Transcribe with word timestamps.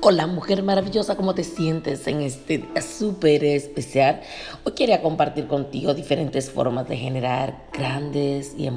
Hola 0.00 0.28
mujer 0.28 0.62
maravillosa, 0.62 1.16
¿cómo 1.16 1.34
te 1.34 1.42
sientes 1.42 2.06
en 2.06 2.20
este 2.20 2.58
día 2.58 2.80
súper 2.82 3.42
especial? 3.42 4.20
Hoy 4.62 4.72
quería 4.74 5.02
compartir 5.02 5.48
contigo 5.48 5.92
diferentes 5.92 6.52
formas 6.52 6.88
de 6.88 6.96
generar 6.96 7.64
grandes 7.72 8.54
y, 8.56 8.70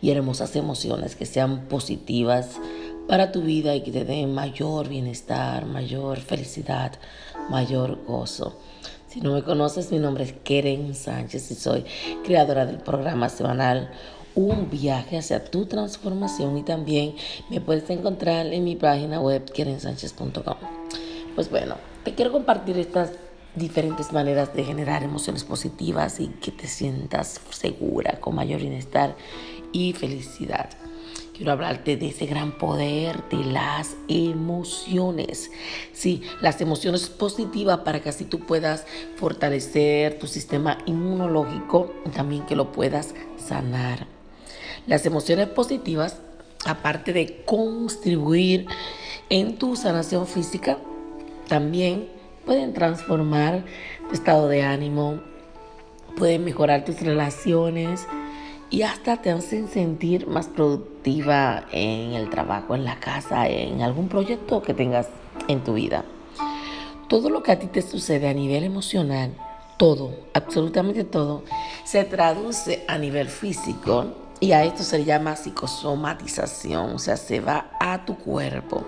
y, 0.00 0.10
hermosas 0.10 0.56
emociones 0.56 1.14
que 1.14 1.26
sean 1.26 1.68
positivas 1.68 2.56
para 3.06 3.32
tu 3.32 3.42
vida 3.42 3.76
y 3.76 3.82
que 3.82 3.92
te 3.92 4.06
den 4.06 4.32
mayor 4.32 4.88
bienestar, 4.88 5.66
mayor 5.66 6.18
felicidad, 6.20 6.92
mayor 7.50 8.02
gozo. 8.06 8.58
Si 9.08 9.20
no 9.20 9.34
me 9.34 9.42
conoces, 9.42 9.92
mi 9.92 9.98
nombre 9.98 10.24
es 10.24 10.32
Keren 10.32 10.94
Sánchez 10.94 11.50
y 11.50 11.54
soy 11.54 11.84
creadora 12.24 12.64
del 12.64 12.78
programa 12.78 13.28
semanal 13.28 13.90
un 14.34 14.70
viaje 14.70 15.18
hacia 15.18 15.44
tu 15.44 15.66
transformación 15.66 16.56
y 16.58 16.62
también 16.62 17.14
me 17.50 17.60
puedes 17.60 17.88
encontrar 17.90 18.46
en 18.46 18.64
mi 18.64 18.76
página 18.76 19.20
web 19.20 19.50
kerensanchez.com. 19.52 20.56
Pues 21.34 21.50
bueno, 21.50 21.76
te 22.04 22.14
quiero 22.14 22.32
compartir 22.32 22.78
estas 22.78 23.12
diferentes 23.54 24.12
maneras 24.12 24.54
de 24.54 24.64
generar 24.64 25.02
emociones 25.02 25.44
positivas 25.44 26.20
y 26.20 26.28
que 26.28 26.52
te 26.52 26.66
sientas 26.66 27.40
segura, 27.50 28.20
con 28.20 28.34
mayor 28.34 28.60
bienestar 28.60 29.16
y 29.72 29.92
felicidad. 29.92 30.70
Quiero 31.34 31.52
hablarte 31.52 31.96
de 31.96 32.08
ese 32.08 32.26
gran 32.26 32.58
poder 32.58 33.26
de 33.30 33.42
las 33.42 33.96
emociones. 34.08 35.50
Sí, 35.92 36.22
las 36.42 36.60
emociones 36.60 37.08
positivas 37.08 37.78
para 37.78 38.00
que 38.00 38.10
así 38.10 38.26
tú 38.26 38.40
puedas 38.40 38.84
fortalecer 39.16 40.18
tu 40.18 40.26
sistema 40.26 40.76
inmunológico 40.84 41.94
y 42.04 42.10
también 42.10 42.44
que 42.44 42.56
lo 42.56 42.72
puedas 42.72 43.14
sanar. 43.38 44.19
Las 44.86 45.04
emociones 45.06 45.48
positivas, 45.48 46.16
aparte 46.64 47.12
de 47.12 47.42
contribuir 47.44 48.66
en 49.28 49.56
tu 49.56 49.76
sanación 49.76 50.26
física, 50.26 50.78
también 51.48 52.08
pueden 52.46 52.72
transformar 52.72 53.64
tu 54.08 54.14
estado 54.14 54.48
de 54.48 54.62
ánimo, 54.62 55.20
pueden 56.16 56.44
mejorar 56.44 56.84
tus 56.84 57.00
relaciones 57.00 58.06
y 58.70 58.82
hasta 58.82 59.16
te 59.18 59.30
hacen 59.30 59.68
sentir 59.68 60.26
más 60.26 60.48
productiva 60.48 61.64
en 61.72 62.12
el 62.12 62.30
trabajo, 62.30 62.74
en 62.74 62.84
la 62.84 62.98
casa, 62.98 63.48
en 63.48 63.82
algún 63.82 64.08
proyecto 64.08 64.62
que 64.62 64.74
tengas 64.74 65.08
en 65.48 65.62
tu 65.62 65.74
vida. 65.74 66.04
Todo 67.08 67.28
lo 67.30 67.42
que 67.42 67.52
a 67.52 67.58
ti 67.58 67.66
te 67.66 67.82
sucede 67.82 68.28
a 68.28 68.34
nivel 68.34 68.64
emocional, 68.64 69.34
todo, 69.76 70.12
absolutamente 70.34 71.04
todo, 71.04 71.42
se 71.84 72.04
traduce 72.04 72.84
a 72.86 72.98
nivel 72.98 73.28
físico 73.28 74.06
y 74.40 74.52
a 74.52 74.64
esto 74.64 74.82
se 74.82 75.04
llama 75.04 75.36
psicosomatización, 75.36 76.94
o 76.94 76.98
sea, 76.98 77.18
se 77.18 77.40
va 77.40 77.70
a 77.78 78.06
tu 78.06 78.16
cuerpo. 78.16 78.86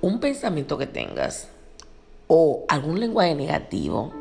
Un 0.00 0.18
pensamiento 0.18 0.76
que 0.76 0.86
tengas 0.86 1.48
o 2.26 2.64
algún 2.68 2.98
lenguaje 2.98 3.36
negativo, 3.36 4.12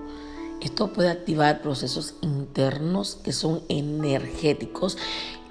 esto 0.61 0.93
puede 0.93 1.09
activar 1.09 1.61
procesos 1.61 2.15
internos 2.21 3.15
que 3.15 3.33
son 3.33 3.63
energéticos 3.69 4.97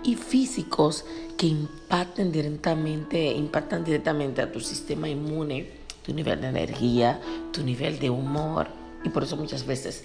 y 0.04 0.14
físicos 0.14 1.04
que 1.36 1.46
impactan 1.46 2.30
directamente, 2.30 3.32
impactan 3.32 3.84
directamente 3.84 4.42
a 4.42 4.52
tu 4.52 4.60
sistema 4.60 5.08
inmune, 5.08 5.70
tu 6.04 6.14
nivel 6.14 6.40
de 6.40 6.48
energía, 6.48 7.20
tu 7.52 7.64
nivel 7.64 7.98
de 7.98 8.10
humor. 8.10 8.68
Y 9.02 9.08
por 9.08 9.24
eso 9.24 9.36
muchas 9.36 9.66
veces 9.66 10.04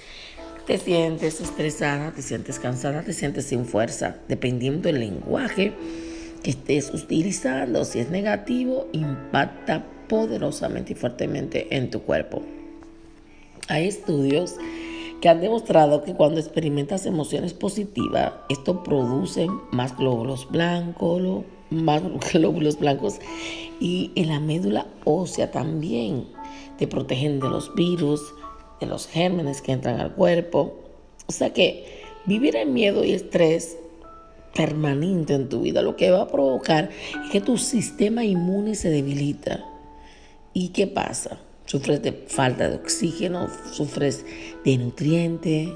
te 0.70 0.78
sientes 0.78 1.42
estresada, 1.42 2.12
te 2.12 2.22
sientes 2.22 2.60
cansada, 2.60 3.02
te 3.02 3.12
sientes 3.12 3.46
sin 3.46 3.66
fuerza, 3.66 4.18
dependiendo 4.28 4.82
del 4.82 5.00
lenguaje 5.00 5.74
que 6.44 6.52
estés 6.52 6.94
utilizando. 6.94 7.84
Si 7.86 7.98
es 7.98 8.12
negativo, 8.12 8.88
impacta 8.92 9.84
poderosamente 10.08 10.94
y 10.94 10.96
fuertemente 10.96 11.76
en 11.76 11.90
tu 11.90 12.04
cuerpo. 12.04 12.44
Hay 13.68 13.88
estudios 13.88 14.58
que 15.22 15.30
han 15.30 15.42
demostrado 15.42 16.04
que 16.04 16.14
cuando 16.14 16.40
experimentas 16.40 17.08
emociones 17.08 17.56
positivas, 17.56 18.34
esto 18.50 18.84
produce 18.84 19.48
más 19.72 19.98
glóbulos 19.98 20.48
blancos, 20.52 21.46
más 21.72 22.04
glóbulos 22.32 22.78
blancos 22.78 23.16
y 23.80 24.12
en 24.14 24.28
la 24.28 24.40
médula 24.40 24.86
ósea 25.04 25.50
también. 25.50 26.28
Te 26.78 26.86
protegen 26.86 27.40
de 27.40 27.50
los 27.50 27.74
virus, 27.74 28.22
de 28.80 28.88
los 28.88 29.08
gérmenes 29.08 29.62
que 29.62 29.72
entran 29.72 30.00
al 30.00 30.14
cuerpo. 30.14 30.80
O 31.28 31.32
sea 31.32 31.54
que 31.54 32.04
vivir 32.26 32.56
en 32.56 32.74
miedo 32.74 33.04
y 33.04 33.14
estrés 33.14 33.78
permanente 34.56 35.36
en 35.36 35.48
tu 35.48 35.62
vida 35.62 35.82
lo 35.82 35.96
que 35.96 36.12
va 36.12 36.22
a 36.24 36.28
provocar 36.28 36.90
es 37.24 37.32
que 37.32 37.42
tu 37.42 37.58
sistema 37.58 38.24
inmune 38.24 38.76
se 38.76 38.90
debilita. 38.90 39.66
¿Y 40.54 40.70
qué 40.70 40.88
pasa? 40.88 41.40
Sufres 41.66 42.02
de 42.02 42.12
falta 42.12 42.68
de 42.68 42.76
oxígeno, 42.76 43.48
sufres 43.72 44.26
de 44.66 44.78
nutrientes, 44.78 45.70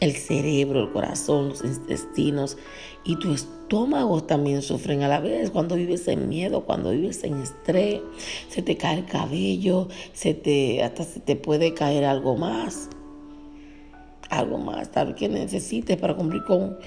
el 0.00 0.14
cerebro, 0.16 0.80
el 0.80 0.92
corazón, 0.92 1.48
los 1.48 1.64
intestinos 1.64 2.56
y 3.04 3.16
tu 3.16 3.32
estómago 3.32 4.22
también 4.22 4.62
sufren 4.62 5.02
a 5.02 5.08
la 5.08 5.20
vez 5.20 5.50
cuando 5.50 5.74
vives 5.74 6.06
en 6.08 6.28
miedo, 6.28 6.64
cuando 6.64 6.90
vives 6.90 7.24
en 7.24 7.40
estrés, 7.40 8.00
se 8.48 8.62
te 8.62 8.76
cae 8.76 8.98
el 8.98 9.06
cabello, 9.06 9.88
se 10.12 10.34
te, 10.34 10.82
hasta 10.82 11.04
se 11.04 11.20
te 11.20 11.36
puede 11.36 11.74
caer 11.74 12.04
algo 12.04 12.36
más, 12.36 12.90
algo 14.30 14.58
más, 14.58 14.92
tal 14.92 15.08
vez 15.08 15.16
que 15.16 15.28
necesites 15.28 15.96
para 15.96 16.14
cumplir 16.14 16.44
con 16.44 16.78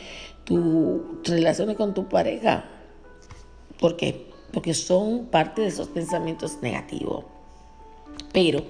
tus 0.45 1.01
relaciones 1.25 1.75
con 1.75 1.93
tu 1.93 2.07
pareja. 2.07 2.65
¿Por 3.79 3.97
qué? 3.97 4.27
Porque 4.53 4.73
son 4.73 5.25
parte 5.25 5.61
de 5.61 5.67
esos 5.67 5.87
pensamientos 5.87 6.59
negativos. 6.61 7.25
Pero 8.31 8.63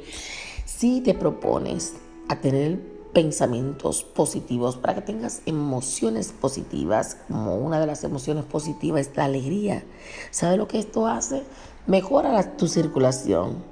si 0.66 1.01
te 1.01 1.13
propones 1.13 1.96
a 2.30 2.40
tener 2.40 3.00
pensamientos 3.14 4.04
positivos, 4.04 4.78
para 4.78 4.96
que 4.96 5.02
tengas 5.02 5.42
emociones 5.46 6.32
positivas, 6.32 7.18
como 7.28 7.58
una 7.58 7.80
de 7.80 7.88
las 7.88 8.04
emociones 8.04 8.46
positivas 8.46 9.08
es 9.08 9.18
la 9.18 9.26
alegría. 9.26 9.84
¿Sabe 10.32 10.58
lo 10.58 10.68
que 10.68 10.80
esto 10.80 11.08
hace? 11.08 11.44
Mejora 11.88 12.58
tu 12.58 12.68
circulación, 12.68 13.64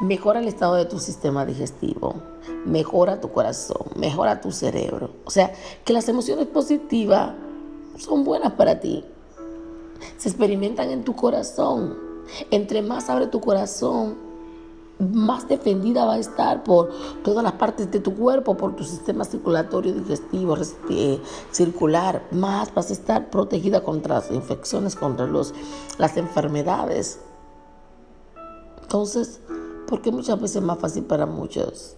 mejora 0.00 0.40
el 0.40 0.48
estado 0.48 0.74
de 0.74 0.84
tu 0.84 0.98
sistema 0.98 1.44
digestivo, 1.44 2.14
mejora 2.64 3.20
tu 3.20 3.32
corazón, 3.32 3.86
mejora 3.96 4.40
tu 4.40 4.52
cerebro. 4.52 5.10
O 5.24 5.30
sea, 5.30 5.52
que 5.84 5.92
las 5.92 6.08
emociones 6.08 6.46
positivas 6.46 7.32
son 7.96 8.24
buenas 8.24 8.52
para 8.52 8.80
ti. 8.80 9.04
Se 10.16 10.28
experimentan 10.28 10.90
en 10.90 11.04
tu 11.04 11.16
corazón. 11.16 11.96
Entre 12.50 12.82
más 12.82 13.08
abre 13.08 13.26
tu 13.26 13.40
corazón, 13.40 14.27
más 14.98 15.48
defendida 15.48 16.04
va 16.04 16.14
a 16.14 16.18
estar 16.18 16.64
por 16.64 16.90
todas 17.22 17.44
las 17.44 17.52
partes 17.52 17.90
de 17.90 18.00
tu 18.00 18.14
cuerpo, 18.14 18.56
por 18.56 18.74
tu 18.74 18.84
sistema 18.84 19.24
circulatorio, 19.24 19.94
digestivo, 19.94 20.56
eh, 20.90 21.20
circular, 21.52 22.26
más 22.32 22.74
vas 22.74 22.90
a 22.90 22.92
estar 22.92 23.30
protegida 23.30 23.82
contra 23.82 24.16
las 24.16 24.30
infecciones, 24.30 24.96
contra 24.96 25.26
los, 25.26 25.54
las 25.98 26.16
enfermedades. 26.16 27.20
Entonces, 28.82 29.40
porque 29.86 30.10
muchas 30.10 30.40
veces 30.40 30.56
es 30.56 30.62
más 30.62 30.78
fácil 30.78 31.04
para 31.04 31.26
muchos 31.26 31.96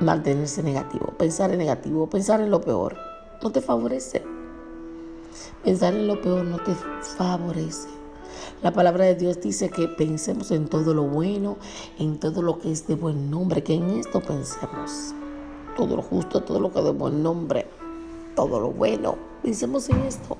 mantenerse 0.00 0.62
negativo, 0.62 1.12
pensar 1.18 1.50
en 1.52 1.58
negativo, 1.58 2.08
pensar 2.08 2.40
en 2.40 2.50
lo 2.50 2.60
peor, 2.60 2.96
no 3.42 3.50
te 3.50 3.60
favorece. 3.60 4.24
Pensar 5.62 5.94
en 5.94 6.06
lo 6.06 6.20
peor 6.20 6.44
no 6.44 6.58
te 6.58 6.74
favorece. 6.74 7.97
La 8.60 8.72
palabra 8.72 9.04
de 9.04 9.14
Dios 9.14 9.40
dice 9.40 9.70
que 9.70 9.86
pensemos 9.86 10.50
en 10.50 10.66
todo 10.66 10.92
lo 10.92 11.04
bueno, 11.04 11.58
en 12.00 12.18
todo 12.18 12.42
lo 12.42 12.58
que 12.58 12.72
es 12.72 12.88
de 12.88 12.96
buen 12.96 13.30
nombre, 13.30 13.62
que 13.62 13.74
en 13.74 13.90
esto 13.90 14.20
pensemos. 14.20 15.14
Todo 15.76 15.94
lo 15.94 16.02
justo, 16.02 16.42
todo 16.42 16.58
lo 16.58 16.72
que 16.72 16.80
es 16.80 16.84
de 16.84 16.90
buen 16.90 17.22
nombre, 17.22 17.68
todo 18.34 18.58
lo 18.58 18.72
bueno. 18.72 19.16
Pensemos 19.44 19.88
en 19.90 20.00
esto. 20.00 20.36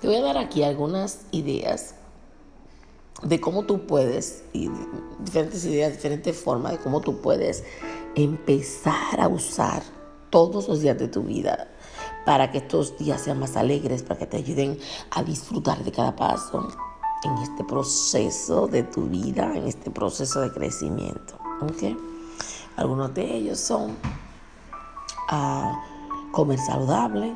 Te 0.00 0.08
voy 0.08 0.16
a 0.16 0.22
dar 0.22 0.36
aquí 0.36 0.64
algunas 0.64 1.26
ideas 1.30 1.94
de 3.22 3.40
cómo 3.40 3.62
tú 3.62 3.86
puedes, 3.86 4.42
y 4.52 4.68
diferentes 5.20 5.64
ideas, 5.64 5.92
diferentes 5.92 6.36
formas 6.36 6.72
de 6.72 6.78
cómo 6.78 7.02
tú 7.02 7.20
puedes 7.20 7.62
empezar 8.16 9.20
a 9.20 9.28
usar 9.28 9.84
todos 10.30 10.66
los 10.66 10.80
días 10.80 10.98
de 10.98 11.06
tu 11.06 11.22
vida 11.22 11.68
para 12.24 12.50
que 12.50 12.58
estos 12.58 12.96
días 12.98 13.20
sean 13.20 13.38
más 13.38 13.56
alegres, 13.56 14.02
para 14.02 14.18
que 14.18 14.26
te 14.26 14.38
ayuden 14.38 14.78
a 15.10 15.22
disfrutar 15.22 15.82
de 15.84 15.92
cada 15.92 16.16
paso 16.16 16.68
en 17.24 17.38
este 17.38 17.64
proceso 17.64 18.66
de 18.66 18.82
tu 18.82 19.06
vida, 19.06 19.52
en 19.54 19.66
este 19.66 19.90
proceso 19.90 20.40
de 20.40 20.52
crecimiento. 20.52 21.38
Algunos 22.76 23.14
de 23.14 23.36
ellos 23.36 23.58
son 23.58 23.96
ah, 25.28 25.82
comer 26.32 26.58
saludable, 26.58 27.34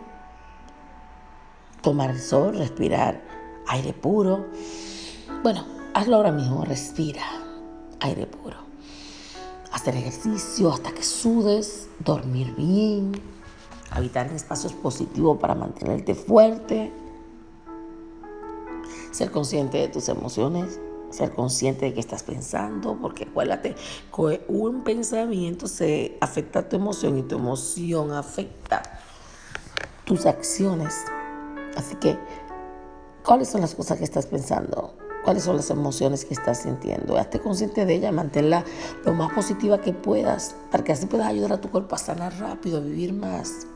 tomar 1.83 2.19
sol, 2.19 2.57
respirar 2.57 3.23
aire 3.69 3.93
puro. 3.93 4.47
Bueno, 5.43 5.65
hazlo 5.95 6.17
ahora 6.17 6.33
mismo, 6.33 6.65
respira 6.65 7.23
aire 8.01 8.27
puro. 8.27 8.57
Hacer 9.73 9.97
ejercicio 9.97 10.73
hasta 10.73 10.93
que 10.93 11.03
sudes, 11.03 11.89
dormir 12.01 12.55
bien, 12.57 13.13
habitar 13.91 14.27
en 14.27 14.37
espacios 14.37 14.73
positivos 14.73 15.39
para 15.39 15.55
mantenerte 15.55 16.15
fuerte, 16.15 16.93
ser 19.11 19.31
consciente 19.31 19.79
de 19.79 19.89
tus 19.89 20.09
emociones, 20.09 20.79
ser 21.11 21.35
consciente 21.35 21.87
de 21.87 21.95
qué 21.95 22.01
estás 22.01 22.23
pensando, 22.23 22.99
porque 23.01 23.25
acuérdate 23.25 23.75
que 24.15 24.45
un 24.49 24.83
pensamiento 24.85 25.67
se 25.67 26.19
afecta 26.21 26.61
a 26.61 26.69
tu 26.69 26.77
emoción 26.77 27.19
y 27.19 27.23
tu 27.23 27.37
emoción 27.37 28.13
afecta 28.13 28.83
tus 30.05 30.27
acciones. 30.27 31.05
Así 31.77 31.95
que, 31.97 32.19
¿cuáles 33.25 33.49
son 33.49 33.61
las 33.61 33.75
cosas 33.75 33.99
que 33.99 34.05
estás 34.05 34.27
pensando? 34.27 34.95
¿Cuáles 35.25 35.43
son 35.43 35.57
las 35.57 35.71
emociones 35.71 36.25
que 36.25 36.35
estás 36.35 36.63
sintiendo? 36.63 37.19
Hazte 37.19 37.41
consciente 37.41 37.85
de 37.85 37.95
ella, 37.95 38.13
manténla 38.13 38.65
lo 39.05 39.13
más 39.15 39.33
positiva 39.33 39.81
que 39.81 39.93
puedas, 39.93 40.55
para 40.71 40.85
que 40.85 40.93
así 40.93 41.07
puedas 41.07 41.27
ayudar 41.27 41.55
a 41.55 41.61
tu 41.61 41.71
cuerpo 41.71 41.95
a 41.95 41.99
sanar 41.99 42.39
rápido, 42.39 42.79
a 42.79 42.81
vivir 42.81 43.13
más. 43.13 43.67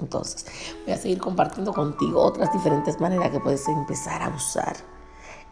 Entonces, 0.00 0.46
voy 0.84 0.94
a 0.94 0.96
seguir 0.96 1.18
compartiendo 1.18 1.72
contigo 1.72 2.22
otras 2.22 2.52
diferentes 2.52 3.00
maneras 3.00 3.30
que 3.30 3.40
puedes 3.40 3.66
empezar 3.68 4.22
a 4.22 4.28
usar 4.28 4.76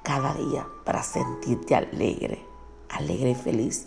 cada 0.02 0.34
día 0.34 0.66
para 0.84 1.02
sentirte 1.02 1.74
alegre, 1.74 2.44
alegre 2.88 3.30
y 3.30 3.34
feliz. 3.34 3.86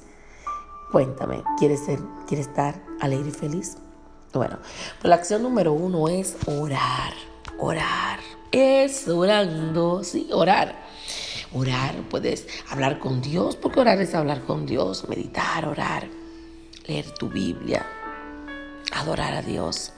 Cuéntame, 0.91 1.43
¿quieres, 1.57 1.79
ser, 1.85 1.99
¿quieres 2.27 2.47
estar 2.47 2.81
alegre 2.99 3.29
y 3.29 3.31
feliz? 3.31 3.77
Bueno, 4.33 4.59
pues 4.99 5.09
la 5.09 5.15
acción 5.15 5.43
número 5.43 5.73
uno 5.73 6.07
es 6.07 6.37
orar, 6.45 7.13
orar. 7.59 8.19
Es 8.51 9.07
orando, 9.07 10.03
sí, 10.03 10.29
orar. 10.33 10.75
Orar, 11.53 11.95
puedes 12.09 12.47
hablar 12.69 12.99
con 12.99 13.21
Dios, 13.21 13.55
porque 13.55 13.79
orar 13.79 13.99
es 13.99 14.13
hablar 14.13 14.43
con 14.43 14.65
Dios, 14.65 15.07
meditar, 15.09 15.65
orar, 15.65 16.07
leer 16.87 17.11
tu 17.11 17.29
Biblia, 17.29 17.85
adorar 18.93 19.33
a 19.33 19.41
Dios. 19.41 19.93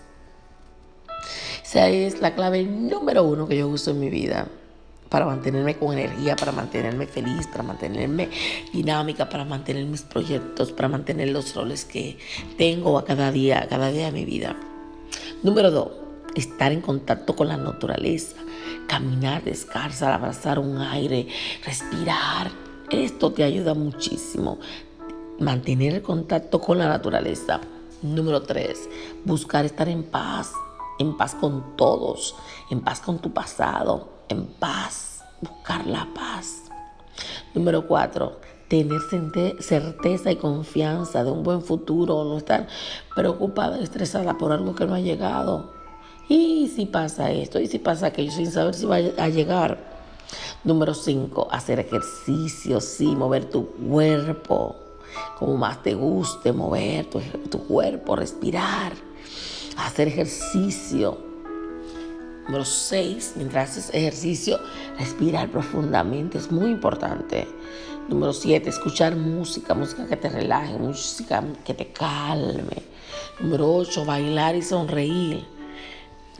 Esa 1.73 1.89
es 1.89 2.21
la 2.21 2.35
clave 2.35 2.65
número 2.65 3.23
uno 3.23 3.47
que 3.47 3.57
yo 3.57 3.67
uso 3.67 3.89
en 3.89 3.99
mi 3.99 4.11
vida 4.11 4.45
para 5.09 5.25
mantenerme 5.25 5.75
con 5.75 5.97
energía, 5.97 6.35
para 6.35 6.51
mantenerme 6.51 7.07
feliz, 7.07 7.47
para 7.47 7.63
mantenerme 7.63 8.29
dinámica, 8.71 9.27
para 9.27 9.43
mantener 9.43 9.83
mis 9.85 10.03
proyectos, 10.03 10.71
para 10.71 10.87
mantener 10.87 11.29
los 11.29 11.55
roles 11.55 11.83
que 11.83 12.19
tengo 12.59 12.99
a 12.99 13.05
cada 13.05 13.31
día, 13.31 13.63
a 13.63 13.67
cada 13.67 13.89
día 13.91 14.05
de 14.05 14.11
mi 14.11 14.23
vida. 14.23 14.55
Número 15.41 15.71
dos, 15.71 15.87
estar 16.35 16.71
en 16.71 16.81
contacto 16.81 17.35
con 17.35 17.47
la 17.47 17.57
naturaleza, 17.57 18.35
caminar 18.85 19.43
descalza, 19.43 20.13
abrazar 20.13 20.59
un 20.59 20.77
aire, 20.77 21.27
respirar. 21.65 22.51
Esto 22.91 23.31
te 23.31 23.43
ayuda 23.43 23.73
muchísimo. 23.73 24.59
Mantener 25.39 25.95
el 25.95 26.01
contacto 26.03 26.61
con 26.61 26.77
la 26.77 26.87
naturaleza. 26.87 27.61
Número 28.03 28.43
tres, 28.43 28.87
buscar 29.25 29.65
estar 29.65 29.89
en 29.89 30.03
paz, 30.03 30.51
en 30.99 31.17
paz 31.17 31.35
con 31.35 31.75
todos, 31.75 32.35
en 32.69 32.81
paz 32.81 32.99
con 32.99 33.19
tu 33.19 33.33
pasado, 33.33 34.09
en 34.29 34.45
paz, 34.45 35.23
buscar 35.41 35.85
la 35.87 36.07
paz. 36.13 36.63
Número 37.53 37.87
cuatro, 37.87 38.39
tener 38.67 39.01
certeza 39.59 40.31
y 40.31 40.35
confianza 40.37 41.23
de 41.23 41.31
un 41.31 41.43
buen 41.43 41.61
futuro, 41.61 42.23
no 42.23 42.37
estar 42.37 42.67
preocupada, 43.15 43.79
estresada 43.79 44.37
por 44.37 44.51
algo 44.51 44.73
que 44.73 44.85
no 44.85 44.95
ha 44.95 44.99
llegado. 44.99 45.71
Y 46.27 46.71
si 46.73 46.85
pasa 46.85 47.31
esto, 47.31 47.59
y 47.59 47.67
si 47.67 47.79
pasa 47.79 48.07
aquello, 48.07 48.31
sin 48.31 48.51
saber 48.51 48.73
si 48.73 48.85
va 48.85 48.95
a 48.95 49.29
llegar. 49.29 49.93
Número 50.63 50.93
cinco, 50.93 51.47
hacer 51.51 51.79
ejercicio, 51.79 52.79
sí, 52.79 53.15
mover 53.15 53.49
tu 53.49 53.67
cuerpo, 53.67 54.75
como 55.37 55.57
más 55.57 55.83
te 55.83 55.93
guste, 55.93 56.53
mover 56.53 57.09
tu, 57.09 57.19
tu 57.51 57.59
cuerpo, 57.67 58.15
respirar, 58.15 58.93
hacer 59.77 60.07
ejercicio 60.07 61.33
Número 62.45 62.65
6, 62.65 63.35
mientras 63.37 63.69
haces 63.69 63.89
ejercicio, 63.93 64.59
respirar 64.99 65.49
profundamente, 65.49 66.37
es 66.37 66.51
muy 66.51 66.71
importante. 66.71 67.47
Número 68.09 68.33
7, 68.33 68.69
escuchar 68.69 69.15
música, 69.15 69.73
música 69.73 70.05
que 70.07 70.17
te 70.17 70.27
relaje, 70.27 70.77
música 70.77 71.41
que 71.63 71.73
te 71.73 71.93
calme. 71.93 72.83
Número 73.39 73.73
8, 73.73 74.03
bailar 74.03 74.57
y 74.57 74.61
sonreír. 74.61 75.45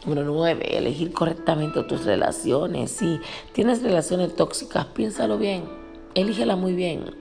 Número 0.03 0.25
9, 0.25 0.77
elegir 0.77 1.13
correctamente 1.13 1.81
tus 1.83 2.03
relaciones. 2.03 2.91
Si 2.91 3.21
tienes 3.53 3.81
relaciones 3.81 4.35
tóxicas, 4.35 4.88
piénsalo 4.88 5.38
bien, 5.38 5.63
elígela 6.15 6.56
muy 6.56 6.74
bien. 6.74 7.15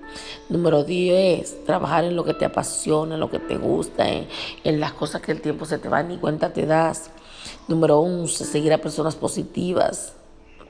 Número 0.48 0.84
10, 0.84 1.64
trabajar 1.64 2.04
en 2.04 2.16
lo 2.16 2.24
que 2.24 2.34
te 2.34 2.44
apasiona, 2.44 3.14
en 3.14 3.20
lo 3.20 3.30
que 3.30 3.38
te 3.38 3.56
gusta, 3.56 4.08
en, 4.08 4.26
en 4.64 4.80
las 4.80 4.92
cosas 4.92 5.22
que 5.22 5.32
el 5.32 5.40
tiempo 5.40 5.64
se 5.64 5.78
te 5.78 5.88
va, 5.88 6.02
ni 6.02 6.18
cuenta 6.18 6.52
te 6.52 6.66
das. 6.66 7.10
Número 7.68 7.98
11, 8.00 8.44
seguir 8.44 8.72
a 8.72 8.78
personas 8.78 9.16
positivas. 9.16 10.14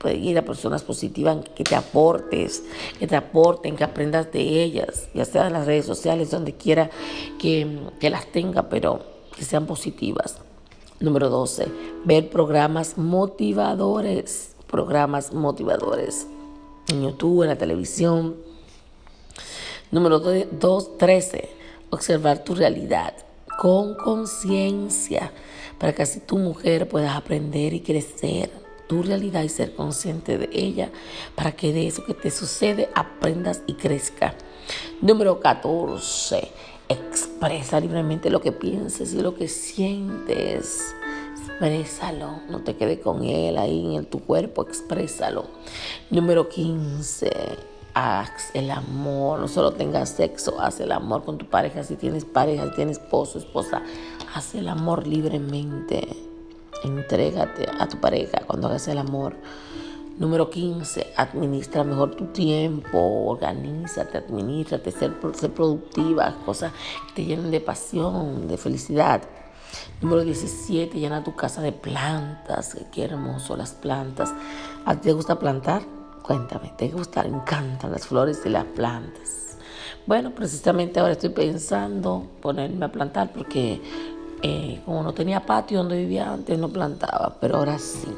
Seguir 0.01 0.37
a 0.37 0.41
personas 0.41 0.83
positivas 0.83 1.37
que 1.55 1.63
te 1.63 1.75
aportes, 1.75 2.63
que 2.99 3.07
te 3.07 3.15
aporten, 3.15 3.77
que 3.77 3.85
aprendas 3.85 4.33
de 4.33 4.41
ellas, 4.41 5.07
ya 5.13 5.23
sea 5.23 5.47
en 5.47 5.53
las 5.53 5.65
redes 5.65 5.85
sociales, 5.85 6.29
donde 6.29 6.55
quiera 6.55 6.89
que, 7.39 7.79
que 8.01 8.09
las 8.09 8.25
tenga, 8.25 8.67
pero 8.67 8.99
que 9.33 9.45
sean 9.45 9.65
positivas. 9.65 10.39
Número 10.99 11.29
12, 11.29 11.67
ver 12.03 12.29
programas 12.29 12.97
motivadores, 12.97 14.55
programas 14.67 15.31
motivadores 15.31 16.27
en 16.87 17.03
YouTube, 17.03 17.43
en 17.43 17.49
la 17.49 17.57
televisión. 17.57 18.35
Número 19.91 20.19
2, 20.19 20.97
13, 20.97 21.49
observar 21.89 22.43
tu 22.43 22.55
realidad 22.55 23.13
con 23.59 23.95
conciencia 23.95 25.31
para 25.77 25.93
que 25.93 26.01
así 26.01 26.19
tu 26.19 26.37
mujer 26.37 26.87
puedas 26.87 27.15
aprender 27.15 27.73
y 27.73 27.81
crecer 27.81 28.49
tu 28.87 29.03
realidad 29.03 29.43
y 29.43 29.49
ser 29.49 29.75
consciente 29.75 30.37
de 30.37 30.49
ella, 30.51 30.91
para 31.35 31.53
que 31.53 31.71
de 31.71 31.87
eso 31.87 32.05
que 32.05 32.13
te 32.13 32.31
sucede 32.31 32.89
aprendas 32.95 33.61
y 33.67 33.73
crezca. 33.73 34.35
Número 35.01 35.39
14. 35.39 36.49
Expresa 36.89 37.79
libremente 37.79 38.29
lo 38.29 38.41
que 38.41 38.51
pienses 38.51 39.13
y 39.13 39.21
lo 39.21 39.35
que 39.35 39.47
sientes. 39.47 40.93
Exprésalo, 41.59 42.41
no 42.49 42.59
te 42.59 42.75
quedes 42.75 42.99
con 42.99 43.23
él 43.23 43.57
ahí 43.57 43.95
en 43.95 44.05
tu 44.05 44.19
cuerpo, 44.19 44.63
exprésalo. 44.63 45.45
Número 46.09 46.49
15 46.49 47.29
haz 47.93 48.49
el 48.53 48.71
amor, 48.71 49.39
no 49.39 49.47
solo 49.47 49.73
tengas 49.73 50.09
sexo, 50.09 50.59
haz 50.59 50.79
el 50.79 50.91
amor 50.91 51.23
con 51.23 51.37
tu 51.37 51.45
pareja, 51.45 51.83
si 51.83 51.95
tienes 51.95 52.25
pareja, 52.25 52.65
si 52.65 52.75
tienes 52.75 52.97
esposo, 52.97 53.37
esposa, 53.37 53.81
haz 54.33 54.55
el 54.55 54.67
amor 54.67 55.07
libremente, 55.07 56.07
entrégate 56.83 57.67
a 57.79 57.87
tu 57.87 57.99
pareja 57.99 58.41
cuando 58.45 58.67
hagas 58.67 58.87
el 58.87 58.97
amor. 58.97 59.35
Número 60.17 60.49
15, 60.49 61.13
administra 61.17 61.83
mejor 61.83 62.15
tu 62.15 62.25
tiempo, 62.25 62.99
organízate, 62.99 64.19
administrate, 64.19 64.91
ser, 64.91 65.11
ser 65.33 65.51
productiva, 65.51 66.35
cosas 66.45 66.71
que 67.07 67.13
te 67.15 67.25
llenen 67.25 67.49
de 67.49 67.59
pasión, 67.59 68.47
de 68.47 68.57
felicidad. 68.57 69.23
Número 70.01 70.23
17, 70.23 70.99
llena 70.99 71.23
tu 71.23 71.35
casa 71.35 71.61
de 71.61 71.71
plantas, 71.71 72.77
qué 72.91 73.05
hermoso 73.05 73.55
las 73.55 73.71
plantas. 73.71 74.33
¿A 74.85 74.95
ti 74.95 75.01
te 75.01 75.13
gusta 75.13 75.39
plantar? 75.39 75.81
Cuéntame, 76.21 76.73
¿te 76.77 76.89
gusta? 76.89 77.23
Me 77.23 77.29
encantan 77.29 77.91
las 77.91 78.07
flores 78.07 78.41
y 78.45 78.49
las 78.49 78.65
plantas. 78.65 79.57
Bueno, 80.05 80.31
precisamente 80.31 80.99
ahora 80.99 81.13
estoy 81.13 81.29
pensando 81.29 82.27
ponerme 82.41 82.85
a 82.85 82.91
plantar 82.91 83.31
porque 83.31 83.81
eh, 84.41 84.81
como 84.85 85.03
no 85.03 85.13
tenía 85.13 85.45
patio 85.45 85.77
donde 85.79 85.97
vivía 85.97 86.31
antes, 86.31 86.59
no 86.59 86.69
plantaba, 86.69 87.37
pero 87.39 87.57
ahora 87.57 87.79
sí. 87.79 88.09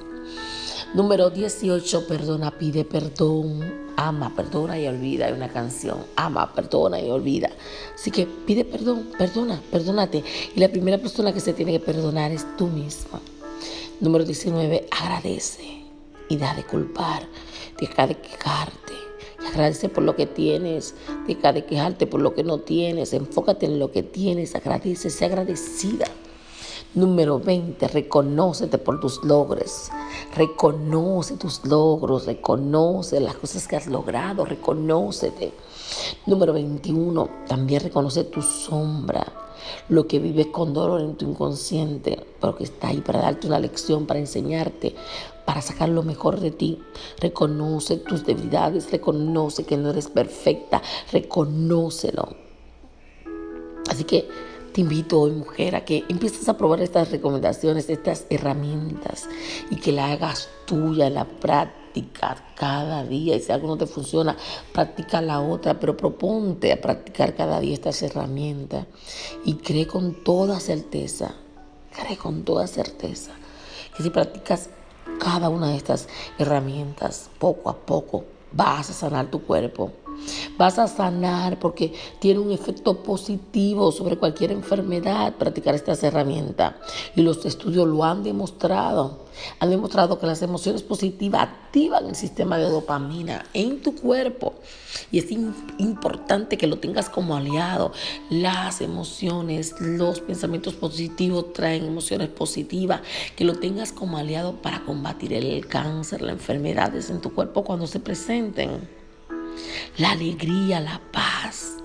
Número 0.93 1.29
18, 1.29 2.07
perdona, 2.07 2.51
pide 2.51 2.85
perdón. 2.85 3.85
Ama, 3.97 4.33
perdona 4.35 4.79
y 4.79 4.87
olvida. 4.87 5.25
Hay 5.25 5.33
una 5.33 5.51
canción. 5.51 5.97
Ama, 6.15 6.53
perdona 6.53 6.99
y 6.99 7.09
olvida. 7.09 7.49
Así 7.93 8.11
que 8.11 8.25
pide 8.25 8.63
perdón, 8.63 9.09
perdona, 9.17 9.61
perdónate. 9.71 10.23
Y 10.55 10.59
la 10.59 10.69
primera 10.69 10.97
persona 10.97 11.33
que 11.33 11.39
se 11.39 11.53
tiene 11.53 11.73
que 11.73 11.79
perdonar 11.79 12.31
es 12.31 12.45
tú 12.57 12.67
misma. 12.67 13.19
Número 13.99 14.23
19, 14.23 14.87
agradece 14.91 15.83
y 16.29 16.37
da 16.37 16.53
de 16.53 16.63
culpar. 16.63 17.23
Deja 17.79 18.07
de 18.07 18.15
quejarte. 18.15 18.93
Y 19.43 19.47
agradece 19.47 19.89
por 19.89 20.03
lo 20.03 20.15
que 20.15 20.27
tienes. 20.27 20.95
Deja 21.27 21.51
de 21.51 21.65
quejarte 21.65 22.07
por 22.07 22.21
lo 22.21 22.33
que 22.33 22.43
no 22.43 22.59
tienes. 22.59 23.13
Enfócate 23.13 23.65
en 23.65 23.79
lo 23.79 23.91
que 23.91 24.03
tienes. 24.03 24.55
Agradece, 24.55 25.09
sé 25.09 25.25
agradecida. 25.25 26.05
Número 26.95 27.41
20, 27.41 27.89
reconócete 27.89 28.77
por 28.77 29.01
tus 29.01 29.21
logros. 29.25 29.89
Reconoce 30.33 31.35
tus 31.35 31.65
logros, 31.65 32.25
reconoce 32.25 33.19
las 33.19 33.35
cosas 33.35 33.67
que 33.67 33.75
has 33.75 33.87
logrado, 33.87 34.45
reconócete. 34.45 35.51
Número 36.25 36.53
21, 36.53 37.29
también 37.49 37.81
reconoce 37.81 38.23
tu 38.23 38.41
sombra, 38.41 39.25
lo 39.89 40.07
que 40.07 40.19
vives 40.19 40.47
con 40.47 40.73
dolor 40.73 41.01
en 41.01 41.17
tu 41.17 41.25
inconsciente, 41.29 42.25
pero 42.39 42.55
que 42.55 42.63
está 42.63 42.87
ahí 42.87 43.01
para 43.01 43.19
darte 43.19 43.47
una 43.47 43.59
lección, 43.59 44.05
para 44.05 44.21
enseñarte, 44.21 44.95
para 45.43 45.61
sacar 45.61 45.89
lo 45.89 46.01
mejor 46.01 46.39
de 46.39 46.51
ti. 46.51 46.81
Reconoce 47.19 47.97
tus 47.97 48.25
debilidades, 48.25 48.89
reconoce 48.89 49.65
que 49.65 49.75
no 49.75 49.89
eres 49.89 50.07
perfecta, 50.07 50.81
reconócelo. 51.11 52.37
Así 53.89 54.05
que 54.05 54.29
te 54.75 54.81
invito 54.81 55.21
hoy, 55.21 55.31
mujer, 55.31 55.73
a 55.77 55.85
que 55.85 56.03
empieces 56.09 56.49
a 56.49 56.57
probar 56.57 56.81
estas 56.81 57.09
recomendaciones, 57.09 57.89
estas 57.89 58.25
herramientas 58.29 59.29
y 59.69 59.77
que 59.77 59.93
la 59.93 60.11
hagas 60.11 60.49
tuya 60.65 61.09
la 61.09 61.23
práctica 61.23 62.43
cada 62.55 63.05
día. 63.05 63.37
Y 63.37 63.39
si 63.39 63.53
algo 63.53 63.69
no 63.69 63.77
te 63.77 63.85
funciona, 63.85 64.35
practica 64.73 65.21
la 65.21 65.39
otra, 65.39 65.79
pero 65.79 65.95
proponte 65.95 66.73
a 66.73 66.81
practicar 66.81 67.35
cada 67.35 67.61
día 67.61 67.73
estas 67.73 68.01
herramientas. 68.01 68.85
Y 69.45 69.53
cree 69.53 69.87
con 69.87 70.25
toda 70.25 70.59
certeza, 70.59 71.35
cree 71.95 72.17
con 72.17 72.43
toda 72.43 72.67
certeza, 72.67 73.31
que 73.95 74.03
si 74.03 74.09
practicas 74.09 74.69
cada 75.21 75.47
una 75.47 75.69
de 75.69 75.77
estas 75.77 76.09
herramientas 76.37 77.29
poco 77.39 77.69
a 77.69 77.77
poco, 77.77 78.25
vas 78.51 78.89
a 78.89 78.93
sanar 78.93 79.31
tu 79.31 79.41
cuerpo 79.41 79.93
Vas 80.57 80.79
a 80.79 80.87
sanar 80.87 81.59
porque 81.59 81.93
tiene 82.19 82.39
un 82.39 82.51
efecto 82.51 83.03
positivo 83.03 83.91
sobre 83.91 84.17
cualquier 84.17 84.51
enfermedad 84.51 85.35
practicar 85.35 85.75
estas 85.75 86.03
herramientas. 86.03 86.75
Y 87.15 87.21
los 87.21 87.45
estudios 87.45 87.87
lo 87.87 88.03
han 88.03 88.23
demostrado. 88.23 89.25
Han 89.59 89.69
demostrado 89.69 90.17
que 90.19 90.27
las 90.27 90.41
emociones 90.41 90.81
positivas 90.81 91.43
activan 91.43 92.07
el 92.07 92.15
sistema 92.15 92.57
de 92.57 92.69
dopamina 92.69 93.45
en 93.53 93.81
tu 93.81 93.95
cuerpo. 93.95 94.53
Y 95.11 95.19
es 95.19 95.29
importante 95.77 96.57
que 96.57 96.67
lo 96.67 96.77
tengas 96.77 97.09
como 97.09 97.35
aliado. 97.35 97.91
Las 98.29 98.81
emociones, 98.81 99.75
los 99.79 100.21
pensamientos 100.21 100.73
positivos 100.75 101.53
traen 101.53 101.85
emociones 101.85 102.29
positivas. 102.29 103.01
Que 103.35 103.43
lo 103.43 103.55
tengas 103.55 103.91
como 103.91 104.17
aliado 104.17 104.53
para 104.61 104.83
combatir 104.85 105.33
el 105.33 105.67
cáncer, 105.67 106.21
las 106.21 106.33
enfermedades 106.33 107.09
en 107.09 107.21
tu 107.21 107.33
cuerpo 107.33 107.63
cuando 107.63 107.87
se 107.87 107.99
presenten. 107.99 108.94
La 109.97 110.11
alegría, 110.11 110.79
la 110.79 111.01
paz, 111.11 111.77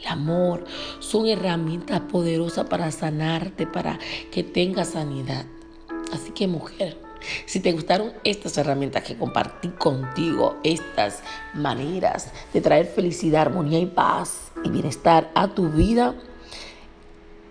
el 0.00 0.06
amor 0.06 0.64
son 1.00 1.26
herramientas 1.26 2.00
poderosas 2.00 2.66
para 2.66 2.90
sanarte, 2.90 3.66
para 3.66 3.98
que 4.30 4.42
tengas 4.42 4.90
sanidad. 4.90 5.46
Así 6.12 6.30
que 6.30 6.46
mujer, 6.46 6.96
si 7.46 7.60
te 7.60 7.72
gustaron 7.72 8.12
estas 8.24 8.56
herramientas 8.58 9.02
que 9.02 9.16
compartí 9.16 9.68
contigo, 9.68 10.56
estas 10.62 11.22
maneras 11.54 12.30
de 12.52 12.60
traer 12.60 12.86
felicidad, 12.86 13.42
armonía 13.42 13.78
y 13.78 13.86
paz 13.86 14.50
y 14.64 14.70
bienestar 14.70 15.30
a 15.34 15.48
tu 15.48 15.68
vida, 15.68 16.14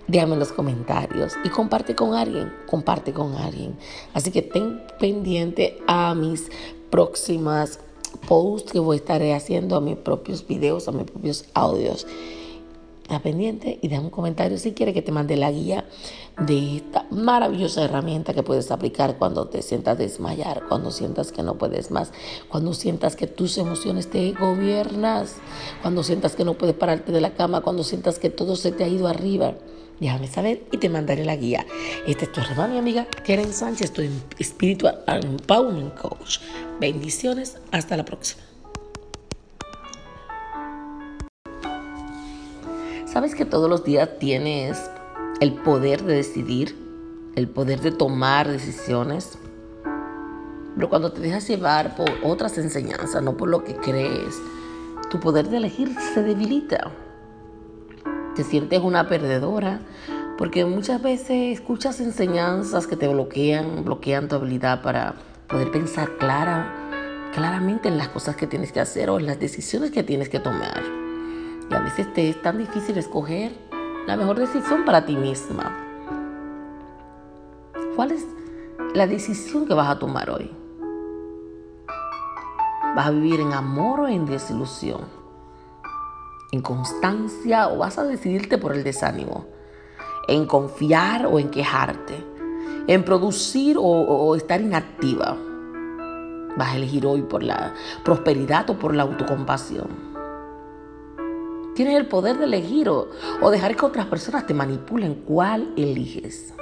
déjame 0.07 0.33
en 0.33 0.39
los 0.39 0.53
comentarios 0.53 1.33
y 1.43 1.49
comparte 1.49 1.95
con 1.95 2.13
alguien, 2.13 2.53
comparte 2.65 3.13
con 3.13 3.35
alguien. 3.35 3.77
Así 4.13 4.31
que 4.31 4.41
ten 4.41 4.81
pendiente 4.99 5.79
a 5.87 6.15
mis 6.15 6.49
próximas 6.89 7.79
post 8.27 8.69
que 8.69 8.79
voy 8.79 8.97
a 8.97 8.99
estar 8.99 9.23
haciendo 9.23 9.75
a 9.75 9.81
mis 9.81 9.97
propios 9.97 10.45
videos, 10.45 10.87
a 10.87 10.91
mis 10.91 11.09
propios 11.09 11.45
audios. 11.53 12.05
Está 13.07 13.21
pendiente 13.21 13.79
y 13.81 13.87
deja 13.87 14.01
un 14.01 14.09
comentario 14.09 14.57
si 14.57 14.73
quieres 14.73 14.93
que 14.93 15.01
te 15.01 15.13
mande 15.13 15.37
la 15.37 15.49
guía 15.49 15.85
de 16.45 16.75
esta 16.75 17.05
maravillosa 17.09 17.85
herramienta 17.85 18.33
que 18.33 18.43
puedes 18.43 18.69
aplicar 18.69 19.17
cuando 19.17 19.47
te 19.47 19.61
sientas 19.61 19.97
desmayar, 19.97 20.63
cuando 20.67 20.91
sientas 20.91 21.31
que 21.31 21.41
no 21.41 21.57
puedes 21.57 21.89
más, 21.89 22.11
cuando 22.49 22.73
sientas 22.73 23.15
que 23.15 23.25
tus 23.25 23.57
emociones 23.57 24.09
te 24.09 24.33
gobiernas, 24.33 25.37
cuando 25.81 26.03
sientas 26.03 26.35
que 26.35 26.43
no 26.43 26.55
puedes 26.55 26.75
pararte 26.75 27.13
de 27.13 27.21
la 27.21 27.33
cama, 27.33 27.61
cuando 27.61 27.85
sientas 27.85 28.19
que 28.19 28.29
todo 28.29 28.57
se 28.57 28.73
te 28.73 28.83
ha 28.83 28.89
ido 28.89 29.07
arriba. 29.07 29.53
Déjame 29.99 30.27
saber 30.27 30.63
y 30.71 30.77
te 30.77 30.89
mandaré 30.89 31.25
la 31.25 31.35
guía. 31.35 31.65
Esta 32.05 32.25
es 32.25 32.31
tu 32.31 32.39
hermana 32.39 32.75
y 32.75 32.77
amiga 32.77 33.07
Karen 33.25 33.51
Sánchez, 33.51 33.91
tu 33.93 34.03
Spiritual 34.39 35.03
Empowerment 35.07 35.95
Coach. 35.95 36.39
Bendiciones, 36.79 37.57
hasta 37.71 37.97
la 37.97 38.05
próxima. 38.05 38.43
¿Sabes 43.05 43.33
que 43.33 43.45
todos 43.45 43.67
los 43.67 43.83
días 43.83 44.19
tienes 44.19 44.77
el 45.41 45.53
poder 45.53 46.03
de 46.03 46.17
decidir, 46.17 46.77
el 47.35 47.47
poder 47.47 47.81
de 47.81 47.91
tomar 47.91 48.47
decisiones? 48.47 49.39
Pero 50.75 50.89
cuando 50.89 51.11
te 51.11 51.21
dejas 51.21 51.47
llevar 51.47 51.95
por 51.95 52.11
otras 52.23 52.59
enseñanzas, 52.59 53.23
no 53.23 53.35
por 53.35 53.49
lo 53.49 53.63
que 53.63 53.75
crees, 53.75 54.39
tu 55.09 55.19
poder 55.19 55.49
de 55.49 55.57
elegir 55.57 55.95
se 56.13 56.21
debilita 56.21 56.91
te 58.37 58.43
sientes 58.43 58.79
una 58.83 59.09
perdedora, 59.09 59.79
porque 60.37 60.63
muchas 60.63 61.01
veces 61.01 61.59
escuchas 61.59 61.99
enseñanzas 61.99 62.85
que 62.85 62.95
te 62.95 63.07
bloquean, 63.07 63.83
bloquean 63.83 64.27
tu 64.27 64.35
habilidad 64.35 64.83
para 64.83 65.15
poder 65.47 65.71
pensar 65.71 66.17
clara, 66.19 66.71
claramente 67.33 67.87
en 67.87 67.97
las 67.97 68.09
cosas 68.09 68.35
que 68.35 68.45
tienes 68.45 68.71
que 68.71 68.79
hacer 68.79 69.09
o 69.09 69.17
en 69.17 69.25
las 69.25 69.39
decisiones 69.39 69.89
que 69.89 70.03
tienes 70.03 70.29
que 70.29 70.39
tomar. 70.39 70.83
Y 71.67 71.73
a 71.73 71.79
veces 71.79 72.13
te 72.13 72.29
es 72.29 72.39
tan 72.39 72.59
difícil 72.59 72.95
escoger 72.99 73.53
la 74.05 74.15
mejor 74.15 74.37
decisión 74.37 74.85
para 74.85 75.03
ti 75.03 75.15
misma. 75.15 75.75
¿Cuál 77.95 78.11
es 78.11 78.23
la 78.93 79.07
decisión 79.07 79.65
que 79.65 79.73
vas 79.73 79.89
a 79.89 79.97
tomar 79.97 80.29
hoy? 80.29 80.51
¿Vas 82.95 83.07
a 83.07 83.11
vivir 83.11 83.39
en 83.39 83.53
amor 83.53 84.01
o 84.01 84.07
en 84.07 84.27
desilusión? 84.27 85.16
En 86.51 86.61
constancia 86.61 87.67
o 87.67 87.77
vas 87.77 87.97
a 87.97 88.03
decidirte 88.03 88.57
por 88.57 88.73
el 88.73 88.83
desánimo, 88.83 89.47
en 90.27 90.45
confiar 90.45 91.25
o 91.25 91.39
en 91.39 91.49
quejarte, 91.49 92.23
en 92.87 93.03
producir 93.03 93.77
o, 93.79 94.35
estar 94.35 94.61
inactiva. 94.61 95.37
Vas 96.57 96.73
a 96.73 96.75
elegir 96.75 97.05
hoy 97.05 97.21
por 97.21 97.43
la 97.43 97.73
prosperidad 98.03 98.69
o 98.69 98.79
por 98.79 98.95
la 98.95 99.03
autocompasión. 99.03 100.07
Tienes 101.75 101.95
el 101.95 102.07
poder 102.07 102.39
de 102.39 102.45
elegir 102.45 102.89
o, 102.89 103.07
o 103.41 103.51
dejar 103.51 103.75
que 103.75 103.85
otras 103.85 104.07
personas 104.07 104.47
te 104.47 104.55
manipulen. 104.55 105.21
¿Cuál 105.25 105.73
eliges? 105.77 106.55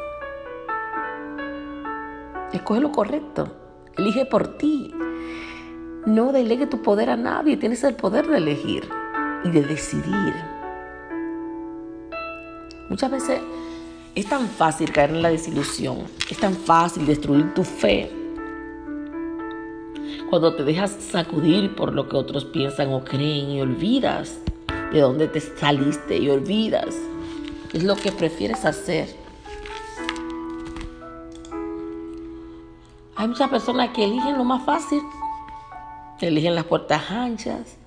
Escoge 2.51 2.82
lo 2.82 2.92
correcto. 2.92 3.48
Elige 3.98 4.25
por 4.25 4.58
ti. 4.58 4.94
No 6.06 6.34
delegue 6.34 6.68
tu 6.68 6.82
poder 6.82 7.10
a 7.10 7.15
nadie. 7.15 7.56
Tienes 7.56 7.82
el 7.86 7.96
poder 7.96 8.27
de 8.27 8.38
elegir 8.38 8.89
y 9.46 9.50
de 9.50 9.62
decidir. 9.62 10.34
Muchas 12.90 13.10
veces 13.10 13.40
es 14.14 14.28
tan 14.28 14.48
fácil 14.48 14.92
caer 14.92 15.12
en 15.12 15.22
la 15.22 15.30
desilusión, 15.30 16.04
es 16.30 16.38
tan 16.38 16.54
fácil 16.54 17.06
destruir 17.06 17.54
tu 17.54 17.64
fe 17.64 18.12
cuando 20.30 20.56
te 20.56 20.64
dejas 20.64 20.92
sacudir 20.92 21.75
por 21.75 21.94
lo 21.94 22.10
que 22.10 22.18
otros 22.18 22.46
piensan 22.46 22.92
o 22.92 23.04
creen 23.04 23.52
y 23.52 23.62
olvidas 23.62 24.40
de 24.92 25.00
dónde 25.00 25.28
te 25.28 25.40
saliste 25.40 26.18
y 26.18 26.30
olvidas 26.30 26.96
es 27.74 27.84
lo 27.84 27.96
que 27.96 28.12
prefieres 28.12 28.66
hacer. 28.66 29.08
Hay 33.16 33.28
muchas 33.28 33.50
personas 33.50 33.90
que 33.90 34.04
eligen 34.04 34.38
lo 34.38 34.44
más 34.44 34.66
fácil, 34.66 35.02
eligen 36.20 36.56
las 36.56 36.66
puertas 36.66 37.10
anchas, 37.12 37.78